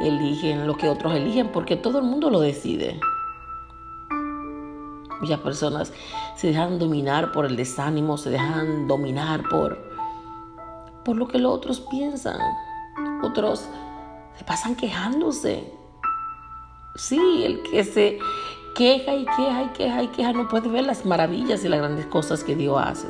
eligen 0.00 0.66
lo 0.66 0.76
que 0.76 0.88
otros 0.88 1.14
eligen, 1.14 1.50
porque 1.52 1.76
todo 1.76 1.98
el 1.98 2.04
mundo 2.04 2.30
lo 2.30 2.40
decide. 2.40 3.00
Muchas 5.20 5.40
personas 5.40 5.92
se 6.36 6.48
dejan 6.48 6.78
dominar 6.78 7.32
por 7.32 7.44
el 7.44 7.56
desánimo, 7.56 8.16
se 8.16 8.30
dejan 8.30 8.86
dominar 8.86 9.42
por, 9.48 9.78
por 11.04 11.16
lo 11.16 11.26
que 11.26 11.38
los 11.38 11.52
otros 11.52 11.80
piensan. 11.80 12.38
Otros 13.22 13.68
se 14.36 14.44
pasan 14.44 14.76
quejándose. 14.76 15.72
Sí, 16.94 17.42
el 17.44 17.62
que 17.62 17.82
se 17.84 18.18
queja 18.76 19.14
y 19.14 19.24
queja 19.24 19.62
y 19.64 19.68
queja 19.68 20.02
y 20.04 20.06
queja 20.08 20.32
no 20.32 20.48
puede 20.48 20.68
ver 20.68 20.84
las 20.84 21.04
maravillas 21.04 21.64
y 21.64 21.68
las 21.68 21.80
grandes 21.80 22.06
cosas 22.06 22.44
que 22.44 22.54
Dios 22.54 22.80
hace. 22.80 23.08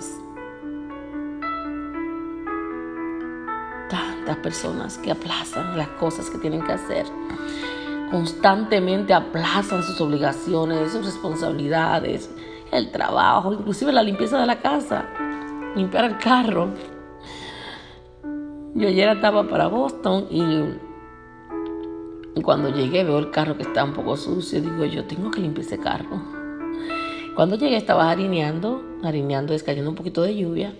Personas 4.36 4.98
que 4.98 5.10
aplazan 5.10 5.76
las 5.76 5.88
cosas 5.88 6.30
que 6.30 6.38
tienen 6.38 6.62
que 6.64 6.72
hacer. 6.72 7.06
Constantemente 8.10 9.12
aplazan 9.12 9.82
sus 9.82 10.00
obligaciones, 10.00 10.92
sus 10.92 11.04
responsabilidades, 11.04 12.30
el 12.72 12.90
trabajo, 12.90 13.52
inclusive 13.52 13.92
la 13.92 14.02
limpieza 14.02 14.38
de 14.38 14.46
la 14.46 14.60
casa, 14.60 15.06
limpiar 15.76 16.04
el 16.04 16.16
carro. 16.18 16.70
Yo 18.74 18.88
ayer 18.88 19.08
estaba 19.08 19.46
para 19.46 19.66
Boston 19.66 20.26
y, 20.30 20.78
cuando 22.42 22.70
llegué 22.70 23.04
veo 23.04 23.18
el 23.18 23.30
carro 23.30 23.56
que 23.56 23.64
está 23.64 23.84
un 23.84 23.92
poco 23.92 24.16
sucio. 24.16 24.60
Digo, 24.60 24.84
yo 24.84 25.04
tengo 25.04 25.30
que 25.30 25.40
limpiar 25.40 25.66
ese 25.66 25.78
carro. 25.78 26.22
Cuando 27.34 27.56
llegué 27.56 27.76
estaba 27.76 28.10
harineando, 28.10 28.82
harineando, 29.02 29.52
es 29.54 29.62
cayendo 29.62 29.90
un 29.90 29.96
poquito 29.96 30.22
de 30.22 30.36
lluvia. 30.36 30.74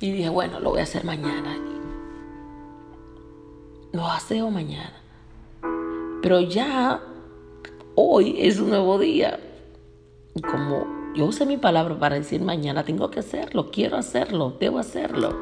Y 0.00 0.10
dije, 0.12 0.28
bueno, 0.28 0.60
lo 0.60 0.70
voy 0.70 0.80
a 0.80 0.82
hacer 0.82 1.04
mañana 1.04 1.65
lo 3.96 4.46
o 4.46 4.50
mañana. 4.50 4.92
Pero 6.22 6.40
ya 6.40 7.00
hoy 7.94 8.36
es 8.38 8.58
un 8.58 8.70
nuevo 8.70 8.98
día. 8.98 9.40
Como 10.50 10.86
yo 11.14 11.26
usé 11.26 11.46
mi 11.46 11.56
palabra 11.56 11.98
para 11.98 12.16
decir 12.16 12.42
mañana, 12.42 12.84
tengo 12.84 13.10
que 13.10 13.20
hacerlo, 13.20 13.70
quiero 13.70 13.96
hacerlo, 13.96 14.56
debo 14.60 14.78
hacerlo. 14.78 15.34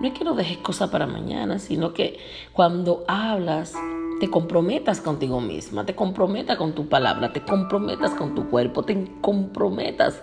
No 0.00 0.06
es 0.06 0.12
que 0.12 0.24
no 0.24 0.34
dejes 0.34 0.58
cosas 0.58 0.90
para 0.90 1.08
mañana, 1.08 1.58
sino 1.58 1.92
que 1.92 2.18
cuando 2.52 3.04
hablas, 3.08 3.74
te 4.20 4.30
comprometas 4.30 5.00
contigo 5.00 5.40
misma, 5.40 5.84
te 5.86 5.96
comprometas 5.96 6.56
con 6.56 6.72
tu 6.72 6.88
palabra, 6.88 7.32
te 7.32 7.42
comprometas 7.42 8.12
con 8.14 8.36
tu 8.36 8.48
cuerpo, 8.48 8.84
te 8.84 9.10
comprometas 9.20 10.22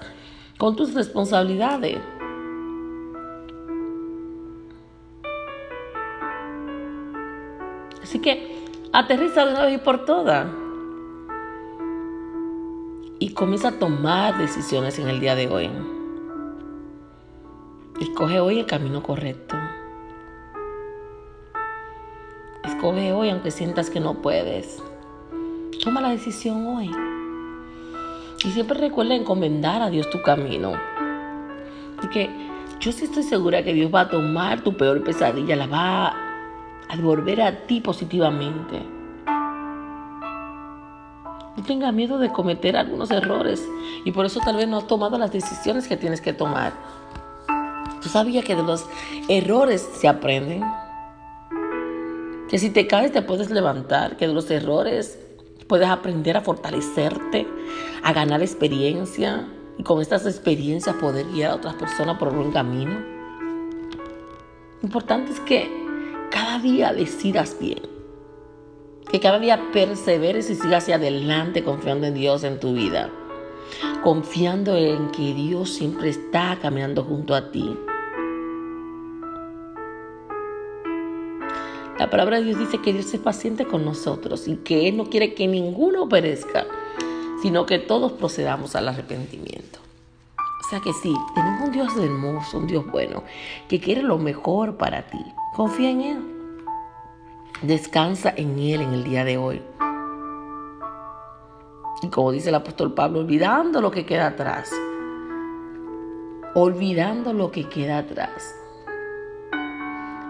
con 0.57 0.77
tus 0.77 0.93
responsabilidades. 0.93 1.97
Así 8.05 8.19
que 8.19 8.55
aterriza 8.93 9.43
de 9.43 9.53
una 9.53 9.65
vez 9.65 9.73
y 9.73 9.77
por 9.79 10.05
todas. 10.05 10.45
Y 13.17 13.33
comienza 13.33 13.69
a 13.69 13.79
tomar 13.79 14.37
decisiones 14.37 14.99
en 14.99 15.07
el 15.07 15.19
día 15.19 15.33
de 15.33 15.47
hoy. 15.47 15.71
Escoge 17.99 18.39
hoy 18.39 18.59
el 18.59 18.67
camino 18.67 19.01
correcto. 19.01 19.55
Escoge 22.63 23.11
hoy 23.11 23.31
aunque 23.31 23.49
sientas 23.49 23.89
que 23.89 23.99
no 23.99 24.21
puedes. 24.21 24.83
Toma 25.83 25.99
la 25.99 26.09
decisión 26.09 26.67
hoy. 26.67 26.91
Y 28.45 28.51
siempre 28.51 28.77
recuerda 28.77 29.15
encomendar 29.15 29.81
a 29.81 29.89
Dios 29.89 30.11
tu 30.11 30.21
camino. 30.21 30.73
Porque 31.95 32.29
yo 32.79 32.91
sí 32.91 33.05
estoy 33.05 33.23
segura 33.23 33.63
que 33.63 33.73
Dios 33.73 33.91
va 33.91 34.01
a 34.01 34.09
tomar 34.09 34.61
tu 34.61 34.77
peor 34.77 35.03
pesadilla, 35.03 35.55
la 35.55 35.65
va 35.65 36.24
a 36.89 36.95
devolver 36.95 37.41
a 37.41 37.65
ti 37.67 37.81
positivamente. 37.81 38.81
No 41.57 41.63
tengas 41.65 41.93
miedo 41.93 42.17
de 42.17 42.31
cometer 42.31 42.75
algunos 42.75 43.11
errores 43.11 43.65
y 44.03 44.11
por 44.11 44.25
eso 44.25 44.39
tal 44.43 44.57
vez 44.57 44.67
no 44.67 44.77
has 44.77 44.87
tomado 44.87 45.17
las 45.17 45.31
decisiones 45.31 45.87
que 45.87 45.95
tienes 45.95 46.19
que 46.19 46.33
tomar. 46.33 46.73
¿Tú 48.01 48.09
sabías 48.09 48.43
que 48.43 48.55
de 48.55 48.63
los 48.63 48.85
errores 49.29 49.87
se 49.95 50.07
aprenden? 50.07 50.63
Que 52.49 52.59
si 52.59 52.69
te 52.69 52.87
caes 52.87 53.11
te 53.11 53.21
puedes 53.21 53.49
levantar, 53.49 54.17
que 54.17 54.27
de 54.27 54.33
los 54.33 54.51
errores 54.51 55.17
puedes 55.67 55.87
aprender 55.87 56.37
a 56.37 56.41
fortalecerte, 56.41 57.47
a 58.03 58.13
ganar 58.13 58.41
experiencia 58.41 59.47
y 59.77 59.83
con 59.83 60.01
estas 60.01 60.25
experiencias 60.25 60.95
poder 60.97 61.25
guiar 61.27 61.51
a 61.51 61.55
otras 61.55 61.75
personas 61.75 62.17
por 62.17 62.29
un 62.29 62.51
camino. 62.51 62.93
Lo 64.81 64.87
importante 64.87 65.31
es 65.31 65.39
que 65.39 65.84
día 66.65 66.93
decidas 66.93 67.57
bien, 67.59 67.79
que 69.11 69.19
cada 69.19 69.37
día 69.37 69.69
perseveres 69.71 70.49
y 70.49 70.55
sigas 70.55 70.83
hacia 70.83 70.95
adelante 70.95 71.63
confiando 71.63 72.07
en 72.07 72.15
Dios 72.15 72.43
en 72.43 72.59
tu 72.59 72.73
vida, 72.73 73.11
confiando 74.03 74.75
en 74.75 75.11
que 75.11 75.35
Dios 75.35 75.69
siempre 75.69 76.09
está 76.09 76.57
caminando 76.59 77.03
junto 77.03 77.35
a 77.35 77.51
ti. 77.51 77.77
La 81.99 82.09
palabra 82.09 82.37
de 82.37 82.45
Dios 82.45 82.57
dice 82.57 82.79
que 82.81 82.93
Dios 82.93 83.13
es 83.13 83.19
paciente 83.19 83.65
con 83.65 83.85
nosotros 83.85 84.47
y 84.47 84.57
que 84.57 84.89
Él 84.89 84.97
no 84.97 85.05
quiere 85.05 85.35
que 85.35 85.47
ninguno 85.47 86.09
perezca, 86.09 86.65
sino 87.43 87.67
que 87.67 87.77
todos 87.77 88.11
procedamos 88.13 88.75
al 88.75 88.87
arrepentimiento. 88.87 89.79
O 90.37 90.67
sea 90.67 90.79
que 90.79 90.93
sí, 90.93 91.13
tenemos 91.35 91.67
un 91.67 91.71
Dios 91.71 91.95
hermoso, 91.95 92.57
un 92.57 92.65
Dios 92.65 92.87
bueno, 92.91 93.23
que 93.69 93.79
quiere 93.79 94.01
lo 94.01 94.17
mejor 94.17 94.77
para 94.77 95.03
ti. 95.03 95.23
Confía 95.55 95.91
en 95.91 96.01
Él. 96.01 96.34
Descansa 97.61 98.33
en 98.35 98.59
Él 98.59 98.81
en 98.81 98.93
el 98.93 99.03
día 99.03 99.23
de 99.23 99.37
hoy. 99.37 99.61
Y 102.01 102.09
como 102.09 102.31
dice 102.31 102.49
el 102.49 102.55
apóstol 102.55 102.93
Pablo, 102.93 103.19
olvidando 103.19 103.81
lo 103.81 103.91
que 103.91 104.05
queda 104.05 104.27
atrás. 104.27 104.71
Olvidando 106.53 107.33
lo 107.33 107.51
que 107.51 107.67
queda 107.67 107.99
atrás 107.99 108.55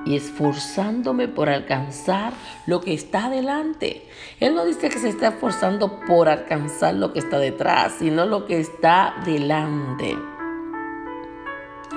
y 0.05 0.15
esforzándome 0.15 1.27
por 1.27 1.49
alcanzar 1.49 2.33
lo 2.67 2.79
que 2.79 2.93
está 2.93 3.25
adelante. 3.25 4.07
Él 4.39 4.53
no 4.53 4.63
dice 4.63 4.89
que 4.89 4.99
se 4.99 5.09
está 5.09 5.29
esforzando 5.29 5.99
por 6.01 6.29
alcanzar 6.29 6.93
lo 6.93 7.11
que 7.11 7.19
está 7.19 7.39
detrás, 7.39 7.95
sino 7.99 8.25
lo 8.25 8.45
que 8.45 8.59
está 8.59 9.15
delante. 9.25 10.15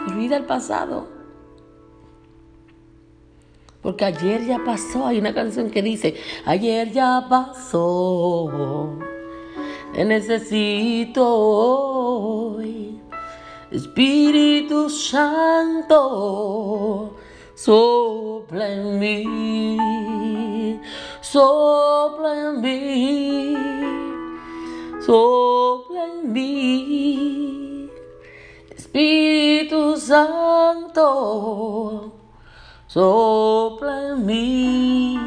Olvida 0.06 0.38
el 0.38 0.46
pasado. 0.46 1.17
Porque 3.82 4.04
ayer 4.04 4.44
ya 4.46 4.58
pasó. 4.64 5.06
Hay 5.06 5.18
una 5.18 5.34
canción 5.34 5.70
que 5.70 5.82
dice, 5.82 6.16
ayer 6.44 6.92
ya 6.92 7.26
pasó. 7.28 8.98
Te 9.94 10.04
necesito 10.04 11.24
hoy. 11.26 13.00
Espíritu 13.70 14.88
Santo 14.88 16.38
sopla 17.58 18.70
en 18.72 19.00
mí, 19.00 20.80
sopla 21.20 22.50
en 22.50 22.60
mí, 22.60 23.56
sopla 25.04 26.04
en 26.04 26.32
mí, 26.32 27.90
Espíritu 28.70 29.96
Santo, 29.96 31.02
sopla 32.88 34.08
en 34.08 34.24
mí, 34.24 35.18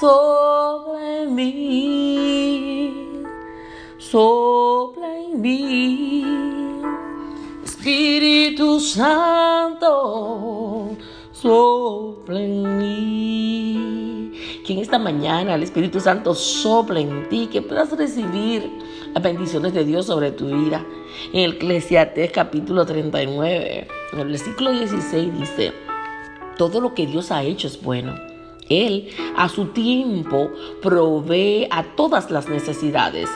sopla 0.00 1.20
en 1.20 1.34
mí, 1.34 2.80
sopla 3.98 5.14
en 5.18 5.40
mí. 5.42 6.24
Espíritu 7.62 8.80
Santo, 8.80 9.92
sopla 11.32 12.40
en 12.40 12.78
mí. 12.78 13.33
En 14.74 14.80
esta 14.80 14.98
mañana 14.98 15.54
el 15.54 15.62
Espíritu 15.62 16.00
Santo 16.00 16.34
sopla 16.34 16.98
en 16.98 17.28
ti, 17.28 17.46
que 17.46 17.62
puedas 17.62 17.96
recibir 17.96 18.68
las 19.14 19.22
bendiciones 19.22 19.72
de 19.72 19.84
Dios 19.84 20.06
sobre 20.06 20.32
tu 20.32 20.46
vida. 20.46 20.84
En 21.32 21.52
Eclesiastés 21.52 22.32
capítulo 22.32 22.84
39, 22.84 23.86
en 24.12 24.18
el 24.18 24.26
versículo 24.26 24.72
16 24.72 25.38
dice, 25.38 25.72
todo 26.58 26.80
lo 26.80 26.92
que 26.92 27.06
Dios 27.06 27.30
ha 27.30 27.44
hecho 27.44 27.68
es 27.68 27.80
bueno. 27.80 28.16
Él 28.68 29.10
a 29.36 29.48
su 29.48 29.66
tiempo 29.66 30.50
provee 30.82 31.68
a 31.70 31.84
todas 31.94 32.32
las 32.32 32.48
necesidades. 32.48 33.30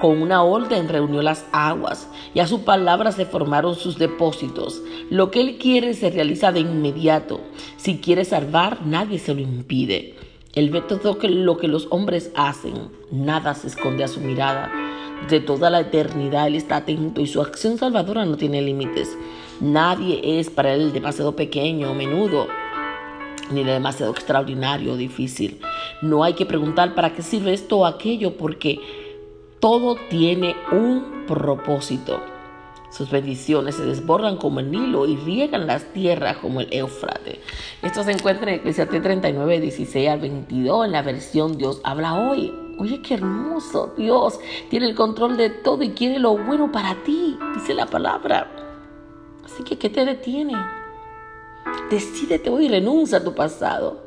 Con 0.00 0.22
una 0.22 0.44
orden 0.44 0.88
reunió 0.88 1.20
las 1.20 1.46
aguas 1.50 2.08
y 2.32 2.38
a 2.38 2.46
su 2.46 2.62
palabra 2.62 3.10
se 3.10 3.26
formaron 3.26 3.74
sus 3.74 3.98
depósitos. 3.98 4.80
Lo 5.10 5.32
que 5.32 5.40
Él 5.40 5.58
quiere 5.58 5.94
se 5.94 6.10
realiza 6.10 6.52
de 6.52 6.60
inmediato. 6.60 7.40
Si 7.76 7.98
quiere 7.98 8.24
salvar, 8.24 8.86
nadie 8.86 9.18
se 9.18 9.34
lo 9.34 9.40
impide. 9.40 10.14
Él 10.56 10.70
ve 10.70 10.80
todo 10.80 11.18
lo 11.22 11.58
que 11.58 11.68
los 11.68 11.86
hombres 11.90 12.32
hacen. 12.34 12.88
Nada 13.10 13.52
se 13.54 13.66
esconde 13.66 14.02
a 14.04 14.08
su 14.08 14.20
mirada. 14.20 14.72
De 15.28 15.38
toda 15.38 15.68
la 15.68 15.80
eternidad 15.80 16.46
Él 16.46 16.54
está 16.54 16.76
atento 16.76 17.20
y 17.20 17.26
su 17.26 17.42
acción 17.42 17.76
salvadora 17.76 18.24
no 18.24 18.38
tiene 18.38 18.62
límites. 18.62 19.16
Nadie 19.60 20.40
es 20.40 20.48
para 20.48 20.72
Él 20.72 20.94
demasiado 20.94 21.36
pequeño 21.36 21.90
o 21.90 21.94
menudo 21.94 22.48
ni 23.50 23.64
demasiado 23.64 24.12
extraordinario 24.12 24.94
o 24.94 24.96
difícil. 24.96 25.60
No 26.00 26.24
hay 26.24 26.32
que 26.32 26.46
preguntar 26.46 26.94
para 26.94 27.12
qué 27.12 27.20
sirve 27.20 27.52
esto 27.52 27.78
o 27.78 27.86
aquello 27.86 28.38
porque 28.38 28.80
todo 29.60 29.96
tiene 30.08 30.56
un 30.72 31.26
propósito. 31.26 32.35
Sus 32.90 33.10
bendiciones 33.10 33.74
se 33.74 33.84
desbordan 33.84 34.36
como 34.36 34.60
el 34.60 34.70
Nilo 34.70 35.06
y 35.06 35.16
riegan 35.16 35.66
las 35.66 35.84
tierras 35.92 36.38
como 36.38 36.60
el 36.60 36.72
Éufrates. 36.72 37.38
Esto 37.82 38.04
se 38.04 38.12
encuentra 38.12 38.50
en 38.50 38.60
Eclesiastes 38.60 39.02
39, 39.02 39.60
16 39.60 40.08
al 40.08 40.20
22 40.20 40.86
en 40.86 40.92
la 40.92 41.02
versión 41.02 41.58
Dios 41.58 41.80
habla 41.84 42.14
hoy. 42.14 42.54
Oye, 42.78 43.00
qué 43.02 43.14
hermoso. 43.14 43.94
Dios 43.96 44.38
tiene 44.70 44.86
el 44.86 44.94
control 44.94 45.36
de 45.36 45.50
todo 45.50 45.82
y 45.82 45.90
quiere 45.90 46.18
lo 46.18 46.36
bueno 46.36 46.70
para 46.70 46.94
ti, 47.04 47.38
dice 47.54 47.74
la 47.74 47.86
palabra. 47.86 48.50
Así 49.44 49.62
que, 49.62 49.78
¿qué 49.78 49.88
te 49.88 50.04
detiene? 50.04 50.54
Decídete 51.90 52.50
hoy, 52.50 52.68
renuncia 52.68 53.18
a 53.18 53.24
tu 53.24 53.34
pasado. 53.34 54.02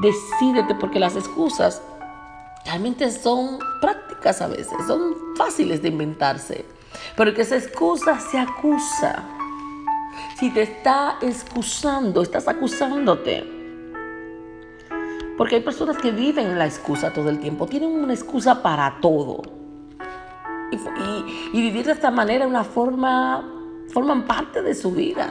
Decídete 0.00 0.74
porque 0.76 0.98
las 0.98 1.16
excusas 1.16 1.82
realmente 2.64 3.10
son 3.10 3.58
prácticas 3.80 4.40
a 4.40 4.46
veces, 4.46 4.72
son 4.86 5.14
fáciles 5.36 5.82
de 5.82 5.88
inventarse. 5.88 6.64
Pero 7.16 7.34
que 7.34 7.42
esa 7.42 7.56
excusa 7.56 8.18
se 8.20 8.38
acusa. 8.38 9.24
Si 10.38 10.50
te 10.50 10.62
está 10.62 11.18
excusando, 11.20 12.22
estás 12.22 12.48
acusándote. 12.48 13.44
Porque 15.36 15.56
hay 15.56 15.62
personas 15.62 15.96
que 15.96 16.10
viven 16.10 16.58
la 16.58 16.66
excusa 16.66 17.12
todo 17.12 17.30
el 17.30 17.38
tiempo, 17.40 17.66
tienen 17.66 17.90
una 17.90 18.12
excusa 18.12 18.62
para 18.62 19.00
todo. 19.00 19.42
Y, 20.70 21.60
vivir 21.60 21.86
de 21.86 21.92
esta 21.92 22.10
manera 22.10 22.46
una 22.46 22.64
forma, 22.64 23.44
forman 23.88 24.26
parte 24.26 24.62
de 24.62 24.74
su 24.74 24.92
vida. 24.92 25.30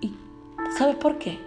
¿Y 0.00 0.14
sabes 0.76 0.96
por 0.96 1.18
qué? 1.18 1.38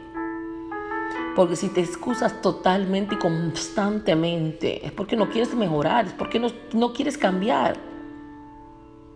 Porque 1.35 1.55
si 1.55 1.69
te 1.69 1.81
excusas 1.81 2.41
totalmente 2.41 3.15
y 3.15 3.17
constantemente, 3.17 4.85
es 4.85 4.91
porque 4.91 5.15
no 5.15 5.29
quieres 5.29 5.53
mejorar, 5.55 6.05
es 6.05 6.13
porque 6.13 6.39
no, 6.39 6.49
no 6.73 6.93
quieres 6.93 7.17
cambiar. 7.17 7.92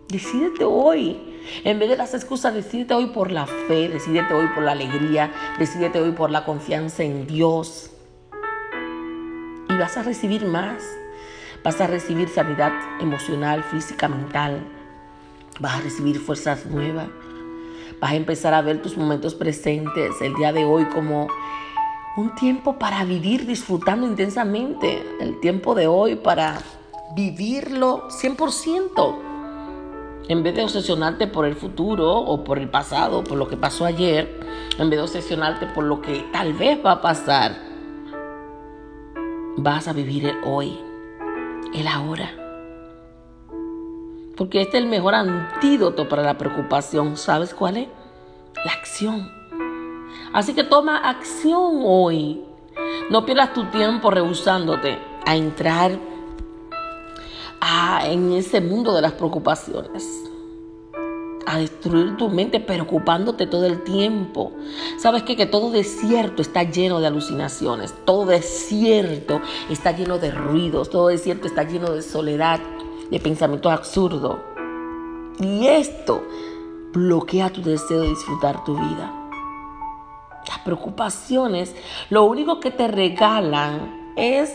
Decídete 0.08 0.64
hoy. 0.64 1.20
En 1.64 1.78
vez 1.78 1.90
de 1.90 1.96
las 1.96 2.14
excusas, 2.14 2.54
decídete 2.54 2.94
hoy 2.94 3.08
por 3.08 3.30
la 3.30 3.46
fe, 3.46 3.90
decídete 3.90 4.32
hoy 4.32 4.46
por 4.54 4.64
la 4.64 4.72
alegría, 4.72 5.30
decídete 5.58 6.00
hoy 6.00 6.12
por 6.12 6.30
la 6.30 6.46
confianza 6.46 7.02
en 7.02 7.26
Dios. 7.26 7.90
Y 9.68 9.76
vas 9.76 9.98
a 9.98 10.02
recibir 10.02 10.46
más. 10.46 10.82
Vas 11.62 11.78
a 11.82 11.86
recibir 11.86 12.30
sanidad 12.30 12.72
emocional, 13.00 13.62
física, 13.64 14.08
mental. 14.08 14.66
Vas 15.60 15.78
a 15.78 15.80
recibir 15.82 16.18
fuerzas 16.18 16.64
nuevas. 16.64 17.08
Vas 18.00 18.12
a 18.12 18.16
empezar 18.16 18.54
a 18.54 18.62
ver 18.62 18.80
tus 18.80 18.96
momentos 18.96 19.34
presentes 19.34 20.14
el 20.22 20.34
día 20.36 20.54
de 20.54 20.64
hoy 20.64 20.86
como 20.86 21.28
un 22.16 22.34
tiempo 22.34 22.78
para 22.78 23.04
vivir 23.04 23.44
disfrutando 23.44 24.06
intensamente. 24.06 25.04
El 25.20 25.38
tiempo 25.40 25.74
de 25.74 25.86
hoy 25.86 26.16
para 26.16 26.58
vivirlo 27.14 28.08
100%. 28.08 29.27
En 30.28 30.42
vez 30.42 30.54
de 30.54 30.62
obsesionarte 30.62 31.26
por 31.26 31.46
el 31.46 31.54
futuro 31.54 32.14
o 32.18 32.44
por 32.44 32.58
el 32.58 32.68
pasado, 32.68 33.24
por 33.24 33.38
lo 33.38 33.48
que 33.48 33.56
pasó 33.56 33.86
ayer, 33.86 34.38
en 34.78 34.90
vez 34.90 34.98
de 34.98 35.02
obsesionarte 35.02 35.66
por 35.66 35.84
lo 35.84 36.02
que 36.02 36.26
tal 36.32 36.52
vez 36.52 36.78
va 36.84 36.92
a 36.92 37.00
pasar, 37.00 37.56
vas 39.56 39.88
a 39.88 39.94
vivir 39.94 40.26
el 40.26 40.36
hoy, 40.44 40.78
el 41.72 41.86
ahora. 41.86 42.30
Porque 44.36 44.60
este 44.60 44.76
es 44.76 44.84
el 44.84 44.90
mejor 44.90 45.14
antídoto 45.14 46.08
para 46.10 46.22
la 46.22 46.36
preocupación. 46.36 47.16
¿Sabes 47.16 47.54
cuál 47.54 47.78
es? 47.78 47.88
La 48.66 48.72
acción. 48.72 49.32
Así 50.34 50.54
que 50.54 50.62
toma 50.62 50.98
acción 50.98 51.80
hoy. 51.84 52.44
No 53.10 53.24
pierdas 53.24 53.54
tu 53.54 53.64
tiempo 53.64 54.10
rehusándote 54.10 54.98
a 55.26 55.34
entrar 55.34 55.98
en 58.04 58.32
ese 58.32 58.60
mundo 58.60 58.94
de 58.94 59.02
las 59.02 59.12
preocupaciones. 59.12 60.24
A 61.46 61.58
destruir 61.58 62.16
tu 62.16 62.28
mente 62.28 62.60
preocupándote 62.60 63.46
todo 63.46 63.64
el 63.64 63.82
tiempo. 63.82 64.52
¿Sabes 64.98 65.22
qué? 65.22 65.34
Que 65.34 65.46
todo 65.46 65.70
desierto 65.70 66.42
está 66.42 66.62
lleno 66.62 67.00
de 67.00 67.06
alucinaciones. 67.06 67.94
Todo 68.04 68.26
desierto 68.26 69.40
está 69.70 69.92
lleno 69.92 70.18
de 70.18 70.30
ruidos. 70.30 70.90
Todo 70.90 71.08
desierto 71.08 71.46
está 71.46 71.62
lleno 71.62 71.90
de 71.92 72.02
soledad, 72.02 72.60
de 73.10 73.18
pensamientos 73.20 73.72
absurdos. 73.72 74.36
Y 75.40 75.66
esto 75.66 76.22
bloquea 76.92 77.50
tu 77.50 77.62
deseo 77.62 78.02
de 78.02 78.08
disfrutar 78.08 78.62
tu 78.64 78.74
vida. 78.74 79.14
Las 80.46 80.58
preocupaciones 80.60 81.74
lo 82.10 82.24
único 82.24 82.60
que 82.60 82.70
te 82.70 82.88
regalan 82.88 84.12
es 84.16 84.52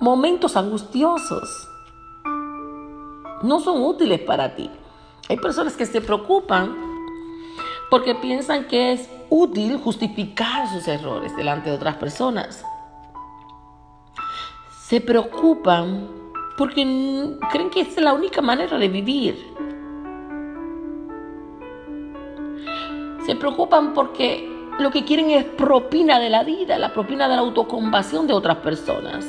momentos 0.00 0.56
angustiosos 0.56 1.68
no 3.42 3.60
son 3.60 3.82
útiles 3.82 4.20
para 4.20 4.54
ti. 4.54 4.70
Hay 5.28 5.36
personas 5.36 5.76
que 5.76 5.86
se 5.86 6.00
preocupan 6.00 6.76
porque 7.90 8.14
piensan 8.14 8.66
que 8.66 8.92
es 8.92 9.08
útil 9.30 9.78
justificar 9.78 10.68
sus 10.68 10.86
errores 10.88 11.36
delante 11.36 11.70
de 11.70 11.76
otras 11.76 11.96
personas. 11.96 12.64
Se 14.70 15.00
preocupan 15.00 16.08
porque 16.56 17.36
creen 17.50 17.70
que 17.70 17.80
es 17.80 18.00
la 18.00 18.12
única 18.12 18.40
manera 18.40 18.78
de 18.78 18.88
vivir. 18.88 19.54
Se 23.26 23.34
preocupan 23.34 23.92
porque 23.92 24.48
lo 24.78 24.90
que 24.90 25.04
quieren 25.04 25.30
es 25.30 25.44
propina 25.44 26.20
de 26.20 26.30
la 26.30 26.44
vida, 26.44 26.78
la 26.78 26.92
propina 26.92 27.28
de 27.28 27.34
la 27.34 27.40
autocompasión 27.40 28.26
de 28.26 28.34
otras 28.34 28.58
personas. 28.58 29.26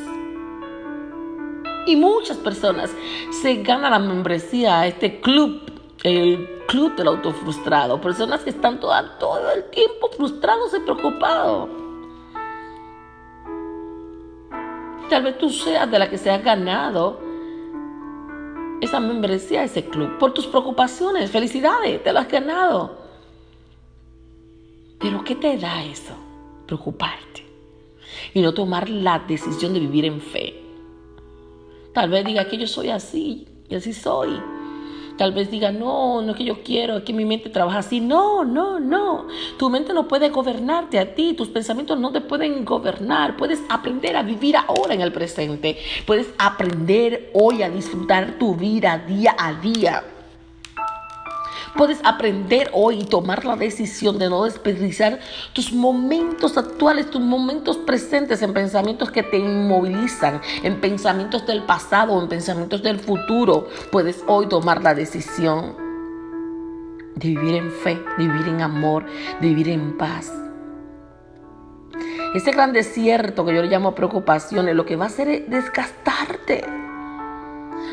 Y 1.87 1.95
muchas 1.95 2.35
personas 2.35 2.93
se 3.31 3.63
ganan 3.63 3.91
la 3.91 3.99
membresía 3.99 4.81
a 4.81 4.87
este 4.87 5.21
club, 5.21 5.61
el 6.03 6.65
club 6.67 6.93
del 6.97 7.07
autofrustrado. 7.07 8.01
Personas 8.01 8.41
que 8.41 8.49
están 8.49 8.81
todo, 8.81 8.93
todo 9.17 9.49
el 9.51 9.63
tiempo 9.69 10.09
frustrados 10.15 10.73
y 10.75 10.81
preocupados. 10.81 11.69
Tal 15.09 15.23
vez 15.23 15.37
tú 15.37 15.49
seas 15.49 15.89
de 15.89 15.97
la 15.97 16.09
que 16.09 16.17
se 16.17 16.29
ha 16.29 16.39
ganado 16.39 17.21
esa 18.81 18.99
membresía 18.99 19.61
a 19.61 19.63
ese 19.63 19.85
club 19.85 20.17
por 20.17 20.33
tus 20.33 20.45
preocupaciones. 20.45 21.31
Felicidades, 21.31 22.03
te 22.03 22.11
lo 22.11 22.19
has 22.19 22.27
ganado. 22.27 22.97
Pero 24.99 25.23
¿qué 25.23 25.35
te 25.35 25.57
da 25.57 25.85
eso? 25.85 26.13
Preocuparte 26.65 27.45
y 28.33 28.41
no 28.41 28.53
tomar 28.53 28.89
la 28.89 29.19
decisión 29.19 29.73
de 29.73 29.79
vivir 29.79 30.03
en 30.03 30.19
fe. 30.19 30.66
Tal 31.97 32.11
vez 32.11 32.23
diga 32.23 32.45
que 32.45 32.59
yo 32.59 32.67
soy 32.67 32.91
así 32.91 33.47
y 33.67 33.73
así 33.73 33.91
soy. 33.91 34.39
Tal 35.17 35.31
vez 35.31 35.49
diga, 35.49 35.71
no, 35.71 36.21
no 36.21 36.33
es 36.33 36.37
que 36.37 36.43
yo 36.43 36.61
quiero, 36.61 36.97
es 36.97 37.03
que 37.03 37.11
mi 37.11 37.25
mente 37.25 37.49
trabaja 37.49 37.79
así. 37.79 38.01
No, 38.01 38.45
no, 38.45 38.79
no. 38.79 39.25
Tu 39.57 39.67
mente 39.71 39.95
no 39.95 40.07
puede 40.07 40.29
gobernarte 40.29 40.99
a 40.99 41.15
ti, 41.15 41.33
tus 41.33 41.47
pensamientos 41.47 41.99
no 41.99 42.11
te 42.11 42.21
pueden 42.21 42.65
gobernar. 42.65 43.35
Puedes 43.35 43.61
aprender 43.67 44.15
a 44.15 44.21
vivir 44.21 44.57
ahora 44.57 44.93
en 44.93 45.01
el 45.01 45.11
presente. 45.11 45.79
Puedes 46.05 46.27
aprender 46.37 47.31
hoy 47.33 47.63
a 47.63 47.69
disfrutar 47.71 48.37
tu 48.37 48.53
vida 48.53 48.99
día 48.99 49.35
a 49.35 49.53
día. 49.53 50.03
Puedes 51.77 51.99
aprender 52.03 52.71
hoy 52.73 53.01
y 53.01 53.05
tomar 53.05 53.45
la 53.45 53.55
decisión 53.55 54.17
de 54.17 54.29
no 54.29 54.45
desperdiciar 54.45 55.19
tus 55.53 55.71
momentos 55.71 56.57
actuales, 56.57 57.11
tus 57.11 57.21
momentos 57.21 57.77
presentes 57.77 58.41
en 58.41 58.51
pensamientos 58.51 59.11
que 59.11 59.21
te 59.21 59.37
inmovilizan, 59.37 60.41
en 60.63 60.81
pensamientos 60.81 61.45
del 61.45 61.63
pasado, 61.63 62.19
en 62.19 62.27
pensamientos 62.29 62.81
del 62.81 62.99
futuro. 62.99 63.67
Puedes 63.91 64.23
hoy 64.25 64.47
tomar 64.47 64.81
la 64.81 64.95
decisión 64.95 65.75
de 67.13 67.29
vivir 67.29 67.53
en 67.53 67.71
fe, 67.71 68.01
de 68.17 68.27
vivir 68.27 68.47
en 68.47 68.61
amor, 68.63 69.05
de 69.39 69.47
vivir 69.47 69.69
en 69.69 69.97
paz. 69.99 70.33
Ese 72.33 72.51
gran 72.51 72.73
desierto 72.73 73.45
que 73.45 73.53
yo 73.53 73.61
le 73.61 73.69
llamo 73.69 73.93
preocupaciones, 73.93 74.75
lo 74.75 74.85
que 74.87 74.95
va 74.95 75.05
a 75.05 75.07
hacer 75.09 75.27
es 75.29 75.49
desgastarte. 75.49 76.65